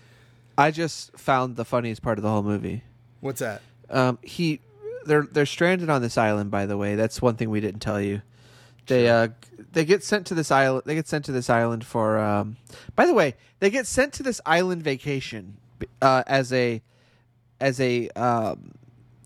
[0.60, 2.82] I just found the funniest part of the whole movie.
[3.20, 3.62] What's that?
[3.88, 4.60] Um, he,
[5.06, 6.50] they're they're stranded on this island.
[6.50, 8.22] By the way, that's one thing we didn't tell you.
[8.86, 9.28] They uh
[9.72, 10.82] they get sent to this island.
[10.86, 12.18] They get sent to this island for.
[12.18, 12.56] Um,
[12.96, 15.56] by the way, they get sent to this island vacation
[16.02, 16.82] uh, as a
[17.60, 18.72] as a um,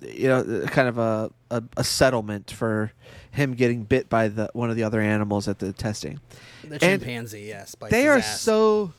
[0.02, 2.92] you know kind of a, a a settlement for
[3.30, 6.20] him getting bit by the one of the other animals at the testing.
[6.62, 7.74] The And chimpanzee, yes.
[7.74, 8.40] bites They are ass.
[8.40, 8.92] so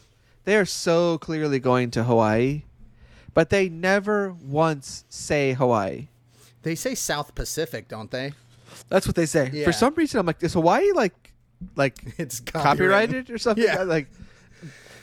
[0.46, 2.64] they are so clearly going to Hawaii,
[3.34, 6.08] but they never once say Hawaii.
[6.64, 8.34] They say South Pacific, don't they?
[8.89, 9.50] That's what they say.
[9.54, 9.66] Yeah.
[9.66, 11.34] For some reason, I'm like, is Hawaii like
[11.76, 13.64] like It's copyrighted or something?
[13.64, 13.84] Yeah.
[13.84, 14.08] Like.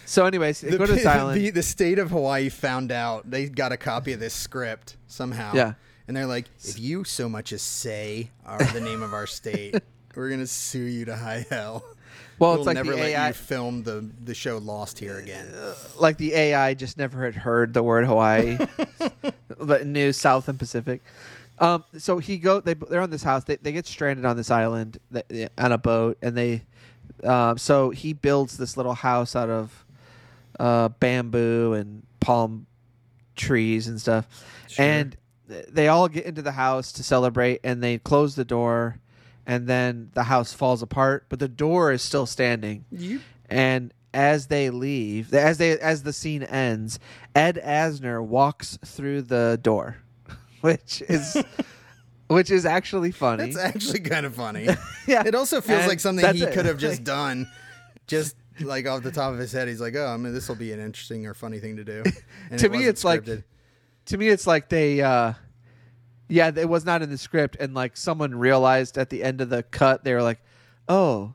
[0.05, 1.41] So, anyways, they The, go to this island.
[1.41, 5.53] the, the state of Hawaii found out they got a copy of this script somehow.
[5.55, 5.75] Yeah.
[6.09, 9.77] And they're like, if you so much as say are the name of our state,
[10.17, 11.85] we're gonna sue you to high hell.
[12.39, 15.19] Well, we'll it's like never the let AI, you film the the show Lost here
[15.19, 15.49] again.
[15.99, 18.59] like the AI just never had heard the word Hawaii,
[19.59, 21.03] but knew South and Pacific.
[21.59, 23.45] Um, so he go they they're on this house.
[23.45, 26.63] They they get stranded on this island that- on a boat, and they
[27.25, 29.85] um, so he builds this little house out of
[30.59, 32.67] uh, bamboo and palm
[33.37, 34.27] trees and stuff,
[34.69, 34.85] Sure.
[34.85, 35.17] and
[35.69, 38.99] they all get into the house to celebrate, and they close the door,
[39.47, 44.47] and then the house falls apart, but the door is still standing You and as
[44.49, 46.99] they leave as they as the scene ends
[47.35, 49.97] ed asner walks through the door
[50.61, 51.37] which is
[52.29, 54.65] which is actually funny that's actually kind of funny.
[55.07, 57.51] yeah It also feels And like something he could have just done,
[58.07, 59.67] just like off the top of his head.
[59.69, 62.03] He's like, "Oh, I mean, this will be an interesting or funny thing to do."
[62.51, 63.25] And To it me, wasn't it's like-
[64.07, 65.33] to me it's like they uh
[66.33, 69.51] yeah it was not in the script and like someone realized at the end of
[69.51, 70.41] the cut they were like
[70.89, 71.35] oh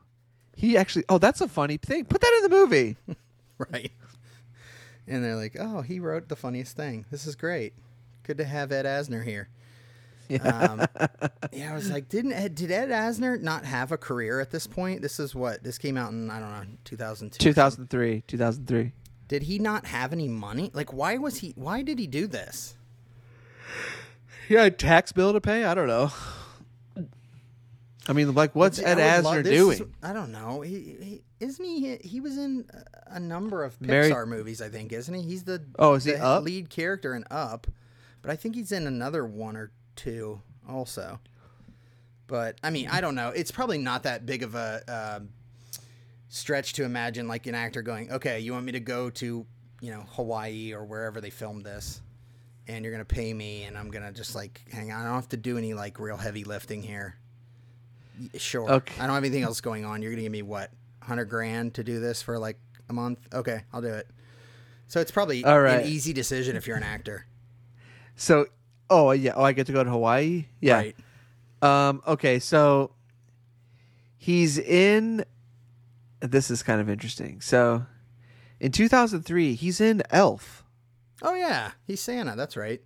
[0.56, 2.96] he actually oh that's a funny thing put that in the movie
[3.58, 3.92] right.
[5.06, 7.06] And they're like, "Oh, he wrote the funniest thing.
[7.10, 7.74] This is great.
[8.22, 9.48] Good to have Ed Asner here."
[10.42, 10.86] Um,
[11.52, 14.66] yeah, I was like, didn't Ed, did Ed Asner not have a career at this
[14.66, 15.00] point?
[15.00, 17.38] This is what this came out in I don't know 2002.
[17.38, 18.24] 2003.
[18.26, 18.92] 2003.
[19.28, 20.70] Did he not have any money?
[20.74, 21.52] Like, why was he?
[21.56, 22.76] Why did he do this?
[24.56, 25.64] Had a tax bill to pay.
[25.64, 26.10] I don't know.
[28.08, 29.78] I mean, like, what's Ed love- Asner this doing?
[29.82, 30.62] is- I don't know.
[30.62, 31.96] He, he isn't he?
[31.96, 32.64] He was in
[33.06, 35.22] a- number of Mary- Pixar movies, I think, isn't he?
[35.22, 36.42] He's the Oh, is he Up?
[36.42, 37.66] lead character in Up,
[38.22, 41.20] but I think he's in another one or two also.
[42.26, 43.28] But I mean, I don't know.
[43.28, 45.28] It's probably not that big of a um,
[46.30, 49.46] stretch to imagine like an actor going, "Okay, you want me to go to
[49.80, 52.00] you know Hawaii or wherever they filmed this."
[52.68, 55.00] And you're gonna pay me, and I'm gonna just like hang on.
[55.00, 57.16] I don't have to do any like real heavy lifting here.
[58.36, 58.70] Sure.
[58.70, 58.94] Okay.
[59.00, 60.02] I don't have anything else going on.
[60.02, 60.70] You're gonna give me what,
[61.02, 62.58] hundred grand to do this for like
[62.88, 63.18] a month?
[63.32, 64.08] Okay, I'll do it.
[64.88, 65.80] So it's probably All right.
[65.80, 67.26] an easy decision if you're an actor.
[68.16, 68.46] So,
[68.90, 70.46] oh yeah, oh I get to go to Hawaii.
[70.60, 70.76] Yeah.
[70.76, 70.96] Right.
[71.62, 72.02] Um.
[72.06, 72.38] Okay.
[72.38, 72.92] So
[74.16, 75.24] he's in.
[76.20, 77.40] This is kind of interesting.
[77.40, 77.86] So,
[78.58, 80.57] in 2003, he's in Elf,
[81.22, 82.34] Oh yeah, he's Santa.
[82.36, 82.80] That's right.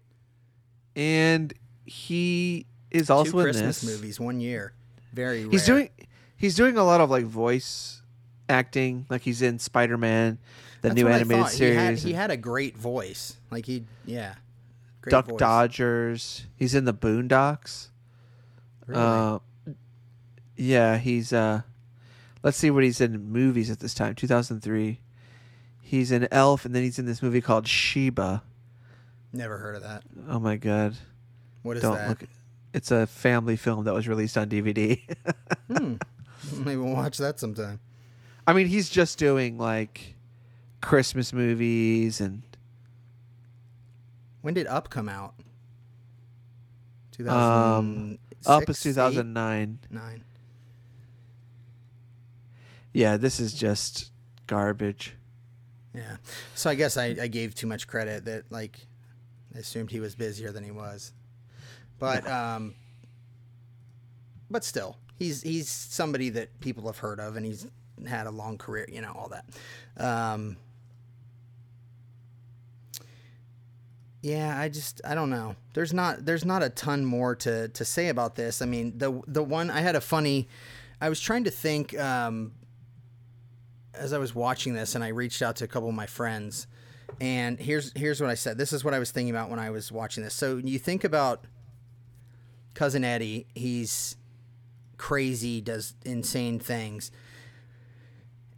[0.96, 1.52] and
[1.84, 3.90] he is also Two in Christmas this.
[3.96, 4.72] movies, one year.
[5.12, 5.48] Very.
[5.48, 5.78] He's rare.
[5.78, 5.90] doing.
[6.36, 8.02] He's doing a lot of like voice
[8.48, 9.06] acting.
[9.10, 10.38] Like he's in Spider Man,
[10.80, 11.74] the That's new what animated series.
[11.74, 13.36] He had, he had a great voice.
[13.50, 14.34] Like he, yeah.
[15.02, 15.38] Great Duck voice.
[15.38, 16.46] Dodgers.
[16.56, 17.88] He's in the Boondocks.
[18.86, 19.00] Really?
[19.00, 19.38] Uh,
[20.56, 21.62] yeah, he's uh
[22.42, 24.14] let's see what he's in movies at this time.
[24.14, 25.00] 2003.
[25.92, 28.42] He's an Elf and then he's in this movie called Sheba.
[29.30, 30.02] Never heard of that.
[30.26, 30.96] Oh my god.
[31.62, 32.08] What is Don't that?
[32.08, 32.24] look
[32.72, 35.02] It's a family film that was released on DVD.
[35.68, 35.96] Hmm.
[36.64, 37.78] Maybe we'll watch that sometime.
[38.46, 40.14] I mean, he's just doing like
[40.80, 42.42] Christmas movies and
[44.40, 45.34] When did Up come out?
[47.28, 48.94] um Up is eight?
[48.94, 49.78] 2009.
[49.90, 50.24] Nine.
[52.94, 54.10] Yeah, this is just
[54.46, 55.16] garbage.
[55.94, 56.16] Yeah.
[56.54, 58.78] So I guess I, I gave too much credit that like
[59.54, 61.12] I assumed he was busier than he was.
[61.98, 62.74] But um
[64.50, 67.66] but still, he's he's somebody that people have heard of and he's
[68.06, 69.44] had a long career, you know, all that.
[70.02, 70.56] Um
[74.22, 75.56] Yeah, I just I don't know.
[75.74, 78.62] There's not there's not a ton more to to say about this.
[78.62, 80.48] I mean, the the one I had a funny
[81.00, 82.52] I was trying to think um
[83.94, 86.66] as I was watching this, and I reached out to a couple of my friends,
[87.20, 88.58] and here's here's what I said.
[88.58, 90.34] This is what I was thinking about when I was watching this.
[90.34, 91.44] So you think about
[92.74, 93.46] cousin Eddie.
[93.54, 94.16] He's
[94.96, 97.10] crazy, does insane things,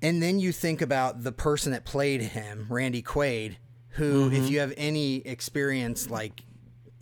[0.03, 3.57] and then you think about the person that played him, Randy Quaid,
[3.91, 6.43] who, if you have any experience, like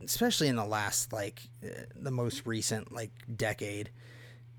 [0.04, 3.90] especially in the last like uh, the most recent like decade,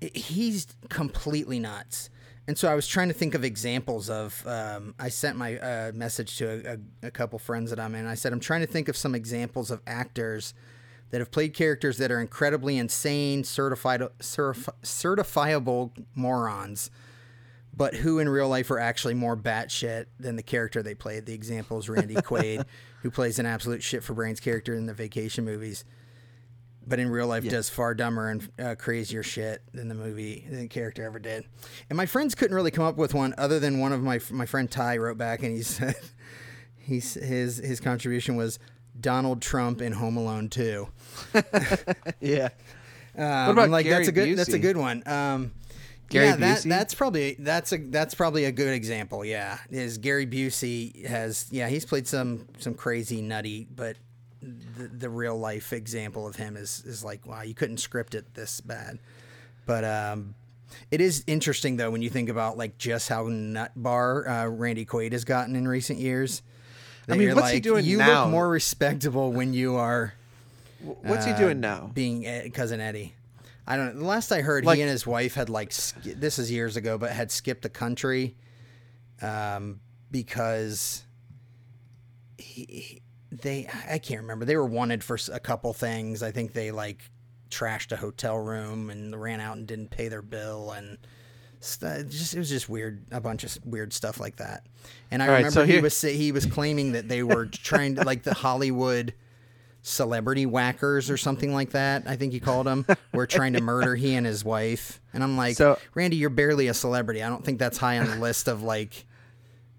[0.00, 2.10] he's completely nuts.
[2.46, 4.46] And so I was trying to think of examples of.
[4.46, 8.06] Um, I sent my uh, message to a, a, a couple friends that I'm in.
[8.06, 10.52] I said I'm trying to think of some examples of actors
[11.10, 16.90] that have played characters that are incredibly insane, certified, certif- certifiable morons,
[17.74, 21.24] but who in real life are actually more batshit than the character they played.
[21.26, 22.66] The example is Randy Quaid,
[23.02, 25.84] who plays an absolute shit for brains character in the vacation movies,
[26.86, 30.60] but in real life does far dumber and uh, crazier shit than the movie than
[30.60, 31.44] the character ever did.
[31.88, 34.46] And my friends couldn't really come up with one other than one of my my
[34.46, 35.96] friend Ty wrote back and he said
[36.76, 38.58] he's his his contribution was
[39.00, 40.88] Donald Trump in Home Alone 2.
[42.20, 42.48] Yeah.
[43.16, 45.02] Um, What about I'm like Gary that's a good that's a good one.
[45.06, 45.52] Um,
[46.10, 49.24] Gary yeah, that, that's probably that's a that's probably a good example.
[49.24, 53.96] Yeah, is Gary Busey has yeah he's played some some crazy nutty, but
[54.76, 58.34] the, the real life example of him is is like wow you couldn't script it
[58.34, 58.98] this bad,
[59.66, 60.34] but um.
[60.90, 64.84] It is interesting though when you think about like just how nut bar uh, Randy
[64.84, 66.42] Quaid has gotten in recent years.
[67.08, 68.22] I mean, what's he doing You now?
[68.24, 70.14] look more respectable when you are
[70.82, 71.90] What's he uh, doing now?
[71.94, 73.14] Being Ed, cousin Eddie.
[73.68, 74.00] I don't know.
[74.00, 76.76] The last I heard, Like- he and his wife had like sk- this is years
[76.76, 78.34] ago, but had skipped the country,
[79.22, 79.78] um,
[80.10, 81.04] because
[82.38, 83.02] he, he-
[83.42, 84.44] they I can't remember.
[84.44, 86.22] They were wanted for a couple things.
[86.22, 87.02] I think they like
[87.50, 90.98] trashed a hotel room and ran out and didn't pay their bill and.
[91.60, 94.66] st- Just it was just weird, a bunch of weird stuff like that.
[95.10, 97.46] And I All right, remember so he here- was he was claiming that they were
[97.46, 99.14] trying to like the Hollywood
[99.82, 102.04] celebrity whackers or something like that.
[102.06, 102.86] I think he called them.
[103.12, 105.00] Were trying to murder he and his wife.
[105.12, 107.22] And I'm like, So- Randy, you're barely a celebrity.
[107.22, 109.04] I don't think that's high on the list of like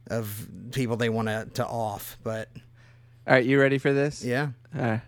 [0.08, 2.18] of people they want to to off.
[2.24, 2.50] But
[3.28, 4.24] All right, you ready for this?
[4.24, 5.02] yeah, All right.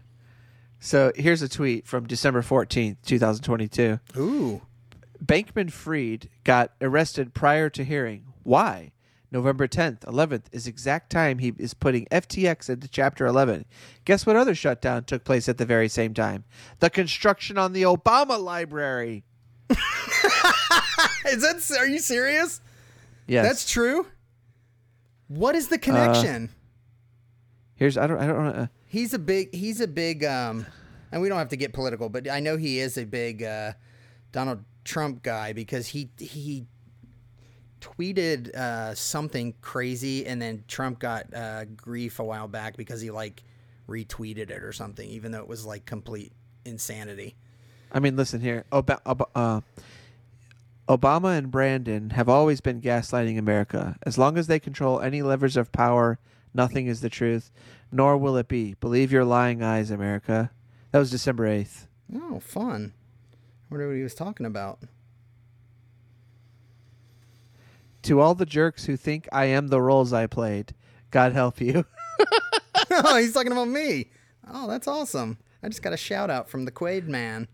[0.79, 3.99] So here's a tweet from December 14th, 2022.
[4.17, 4.61] Ooh.
[5.23, 8.25] Bankman Fried got arrested prior to hearing.
[8.43, 8.91] Why?
[9.31, 13.65] November 10th, 11th is exact time he is putting FTX into Chapter 11.
[14.05, 16.45] Guess what other shutdown took place at the very same time?
[16.79, 19.25] The construction on the Obama Library.
[21.29, 22.61] Is that are you serious?
[23.27, 23.45] Yes.
[23.45, 24.07] That's true.
[25.27, 26.49] What is the connection?
[27.77, 30.65] Here's I don't I don't uh, he's a big he's a big um
[31.11, 33.73] and we don't have to get political, but I know he is a big uh
[34.31, 36.65] Donald Trump guy because he he
[37.81, 43.11] tweeted uh, something crazy and then Trump got uh, grief a while back because he
[43.11, 43.43] like
[43.87, 46.31] retweeted it or something, even though it was like complete
[46.65, 47.35] insanity.
[47.91, 48.65] I mean, listen here.
[48.71, 49.61] Ob- Ob- uh,
[50.89, 53.97] Obama and Brandon have always been gaslighting America.
[54.03, 56.19] As long as they control any levers of power,
[56.57, 57.51] nothing is the truth,
[57.91, 58.73] nor will it be.
[58.73, 60.51] Believe your lying eyes, America.
[60.91, 61.85] That was December 8th.
[62.13, 62.93] Oh, fun.
[63.33, 63.37] I
[63.69, 64.79] wonder what he was talking about.
[68.03, 70.73] To all the jerks who think I am the roles I played,
[71.11, 71.85] God help you.
[72.91, 74.09] oh, he's talking about me.
[74.49, 75.37] Oh, that's awesome.
[75.61, 77.47] I just got a shout out from the Quaid man.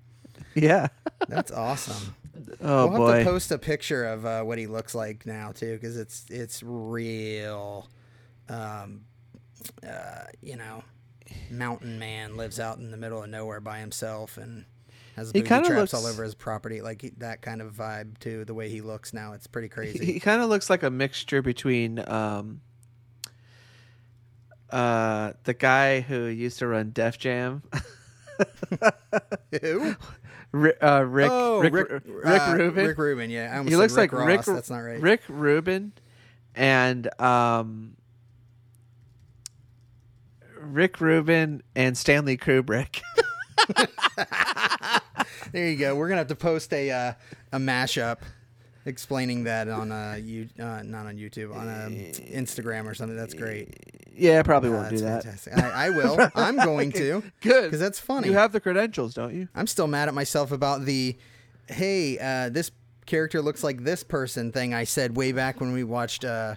[0.53, 0.87] yeah.
[1.27, 2.15] That's awesome.
[2.61, 3.11] Oh we'll boy.
[3.11, 6.25] have to post a picture of uh, what he looks like now too, because it's
[6.29, 7.89] it's real.
[8.49, 9.01] Um,
[9.87, 10.83] uh, you know,
[11.49, 14.65] mountain man lives out in the middle of nowhere by himself and
[15.15, 16.81] has He booby traps looks- all over his property.
[16.81, 18.43] Like he- that kind of vibe too.
[18.45, 20.05] The way he looks now, it's pretty crazy.
[20.05, 22.61] he kind of looks like a mixture between um
[24.69, 27.61] uh the guy who used to run Def Jam.
[29.61, 29.95] Who?
[30.51, 32.87] Rick, uh, Rick, oh, Rick, Rick, Rick, uh, Rubin.
[32.87, 33.29] Rick Rubin.
[33.29, 34.47] Yeah, I almost he said looks Rick like Ross.
[34.47, 34.55] Rick.
[34.55, 34.99] That's not right.
[35.01, 35.93] Rick Rubin,
[36.55, 37.95] and um,
[40.65, 43.01] Rick Rubin and Stanley Kubrick.
[45.51, 45.95] There you go.
[45.95, 47.13] We're gonna have to post a uh,
[47.51, 48.19] a mashup
[48.85, 53.15] explaining that on uh, you uh, not on YouTube on uh, Instagram or something.
[53.15, 53.69] That's great.
[54.15, 55.39] yeah, I probably Uh, won't do that's that.
[55.39, 55.57] fantastic.
[55.75, 56.17] I, I will.
[56.35, 57.21] I'm going to.
[57.41, 58.29] Good, because that's funny.
[58.29, 59.47] You have the credentials, don't you?
[59.53, 61.15] I'm still mad at myself about the
[61.67, 62.71] hey, uh, this
[63.05, 66.55] character looks like this person thing I said way back when we watched uh,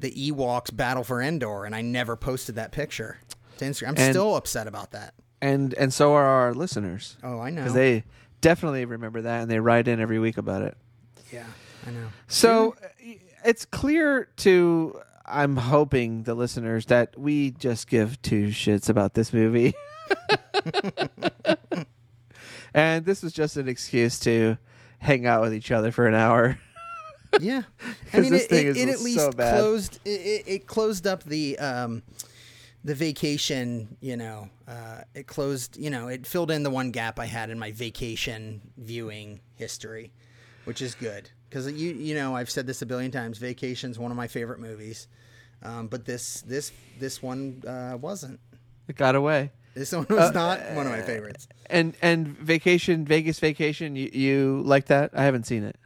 [0.00, 3.18] the Ewoks Battle for Endor, and I never posted that picture
[3.58, 3.88] to Instagram.
[3.88, 5.14] I'm And- still upset about that.
[5.40, 7.62] And and so are our listeners Oh, I know.
[7.62, 8.04] because they
[8.40, 10.76] definitely remember that and they write in every week about it.
[11.32, 11.44] yeah,
[11.86, 12.08] I know.
[12.26, 12.88] So uh,
[13.44, 19.32] it's clear to I'm hoping the listeners that we just give two shits about this
[19.32, 19.74] movie.
[22.74, 24.56] and this was just an excuse to
[24.98, 26.58] hang out with each other for an hour.
[27.40, 27.62] Yeah,
[28.12, 29.58] I mean, it, it, at so least bad.
[29.58, 30.00] closed.
[30.04, 32.02] It, it, closed up the um,
[32.84, 33.96] the vacation.
[34.00, 35.76] You know, uh, it closed.
[35.76, 40.12] You know, it filled in the one gap I had in my vacation viewing history,
[40.64, 43.38] which is good because you you know I've said this a billion times.
[43.38, 45.08] Vacation's one of my favorite movies,
[45.62, 48.40] um, but this this this one uh, wasn't.
[48.88, 49.52] It got away.
[49.74, 51.46] This one was not one of my favorites.
[51.66, 55.10] And and vacation, Vegas vacation, you, you like that?
[55.14, 55.76] I haven't seen it.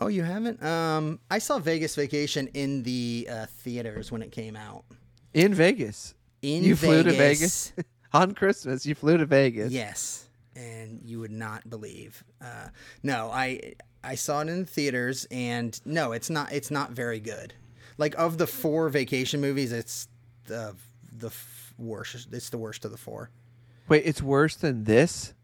[0.00, 0.62] Oh, you haven't?
[0.62, 4.84] Um, I saw Vegas Vacation in the uh, theaters when it came out.
[5.34, 6.14] In Vegas.
[6.42, 7.70] In you flew to Vegas.
[7.70, 8.86] Vegas on Christmas.
[8.86, 9.72] You flew to Vegas.
[9.72, 12.22] Yes, and you would not believe.
[12.40, 12.68] Uh,
[13.02, 13.74] no, I
[14.04, 16.52] I saw it in the theaters, and no, it's not.
[16.52, 17.54] It's not very good.
[17.96, 20.06] Like of the four vacation movies, it's
[20.46, 20.76] the
[21.12, 22.28] the f- worst.
[22.32, 23.30] It's the worst of the four.
[23.88, 25.34] Wait, it's worse than this?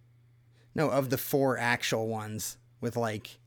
[0.75, 3.39] No, of the four actual ones with like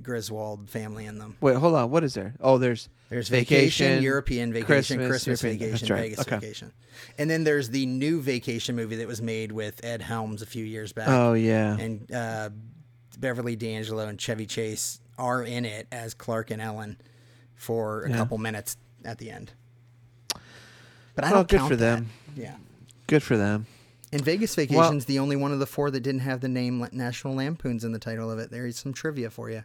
[0.00, 1.36] Griswold family in them.
[1.40, 1.90] Wait, hold on.
[1.90, 2.34] What is there?
[2.40, 6.00] Oh, there's There's vacation, Vacation, European vacation, Christmas, Christmas, European- vacation, right.
[6.02, 6.36] Vegas Okay.
[6.36, 6.72] vacation,
[7.18, 10.64] and then there's the new vacation movie that was made with Ed Helms a few
[10.64, 11.08] years back.
[11.08, 11.76] Oh yeah.
[11.76, 12.50] and uh,
[13.18, 16.96] Beverly D'Angelo and Chevy Chase are in it as Clark and Ellen
[17.54, 18.16] for a Yeah.
[18.16, 19.52] couple minutes at the end.
[21.14, 21.96] But I don't good count for that.
[21.96, 22.10] them.
[22.34, 22.54] Yeah.
[23.06, 23.66] Good for them.
[24.12, 27.34] And Vegas Vacation's the only one of the four that didn't have the name National
[27.34, 28.50] Lampoons in the title of it.
[28.50, 29.64] There's some trivia for you.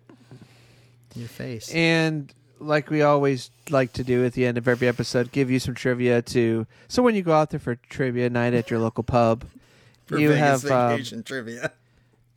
[1.15, 1.69] In your face.
[1.73, 5.59] And like we always like to do at the end of every episode, give you
[5.59, 9.03] some trivia to so when you go out there for trivia night at your local
[9.03, 9.45] pub,
[10.05, 11.71] for you Vegas have um, Vacation trivia.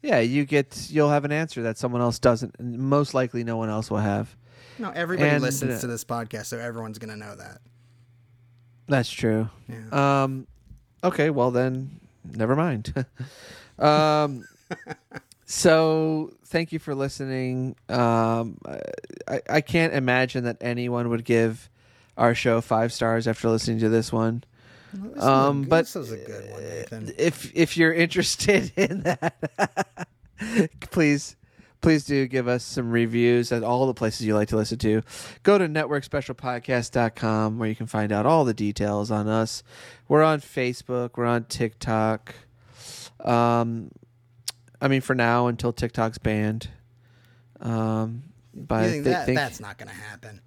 [0.02, 3.56] yeah, you get you'll have an answer that someone else doesn't, and most likely no
[3.56, 4.34] one else will have.
[4.78, 7.60] No, everybody and, listens uh, to this podcast, so everyone's going to know that.
[8.88, 9.50] That's true.
[9.68, 10.22] Yeah.
[10.22, 10.46] Um,
[11.04, 12.92] okay, well then, never mind.
[13.78, 14.44] um,
[15.46, 17.76] so thank you for listening.
[17.88, 18.58] Um,
[19.26, 21.68] I, I can't imagine that anyone would give
[22.16, 24.44] our show five stars after listening to this one.
[24.92, 27.14] This Um, but this was a good one, Nathan.
[27.16, 30.06] if if you're interested in that,
[30.80, 31.36] please
[31.80, 35.02] please do give us some reviews at all the places you like to listen to.
[35.42, 39.62] Go to networkspecialpodcast.com where you can find out all the details on us.
[40.08, 42.34] We're on Facebook, we're on TikTok.
[43.24, 43.90] Um
[44.80, 46.68] I mean for now until TikTok's banned.
[47.60, 48.24] Um
[48.54, 50.40] but You I think thi- that, think that's not going to happen?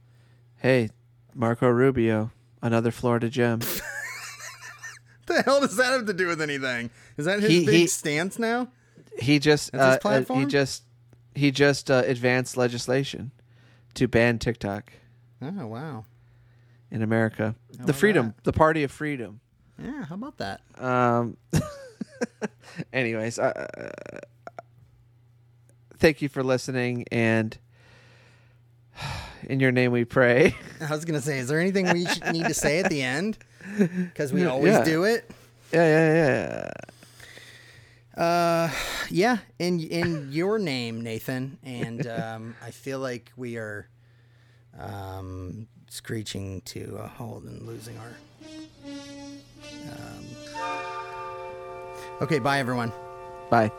[0.57, 0.89] hey,
[1.33, 2.31] Marco Rubio,
[2.61, 3.59] another Florida gem.
[5.25, 6.89] the hell does that have to do with anything?
[7.17, 8.67] Is that his He- big he- stance now?
[9.19, 10.83] he just uh, uh, he just
[11.35, 13.31] he just uh, advanced legislation
[13.95, 14.91] to ban TikTok
[15.41, 16.05] Oh wow.
[16.91, 17.55] in America.
[17.71, 19.39] How the about freedom, the party of freedom.
[19.81, 20.61] Yeah, how about that?
[20.77, 21.37] Um,
[22.93, 23.67] anyways, uh,
[25.97, 27.57] thank you for listening, and
[29.43, 30.55] in your name we pray.
[30.81, 33.37] I was gonna say, is there anything we should need to say at the end?
[33.77, 34.83] Because we always Yeah.
[34.83, 35.29] do it.
[35.71, 36.71] yeah, yeah, yeah.
[38.17, 38.69] Uh,
[39.09, 43.87] yeah, in in your name, Nathan, and um, I feel like we are
[44.79, 48.11] um, screeching to a halt and losing our.
[49.89, 50.25] Um,
[52.21, 52.91] okay, bye everyone.
[53.49, 53.71] Bye.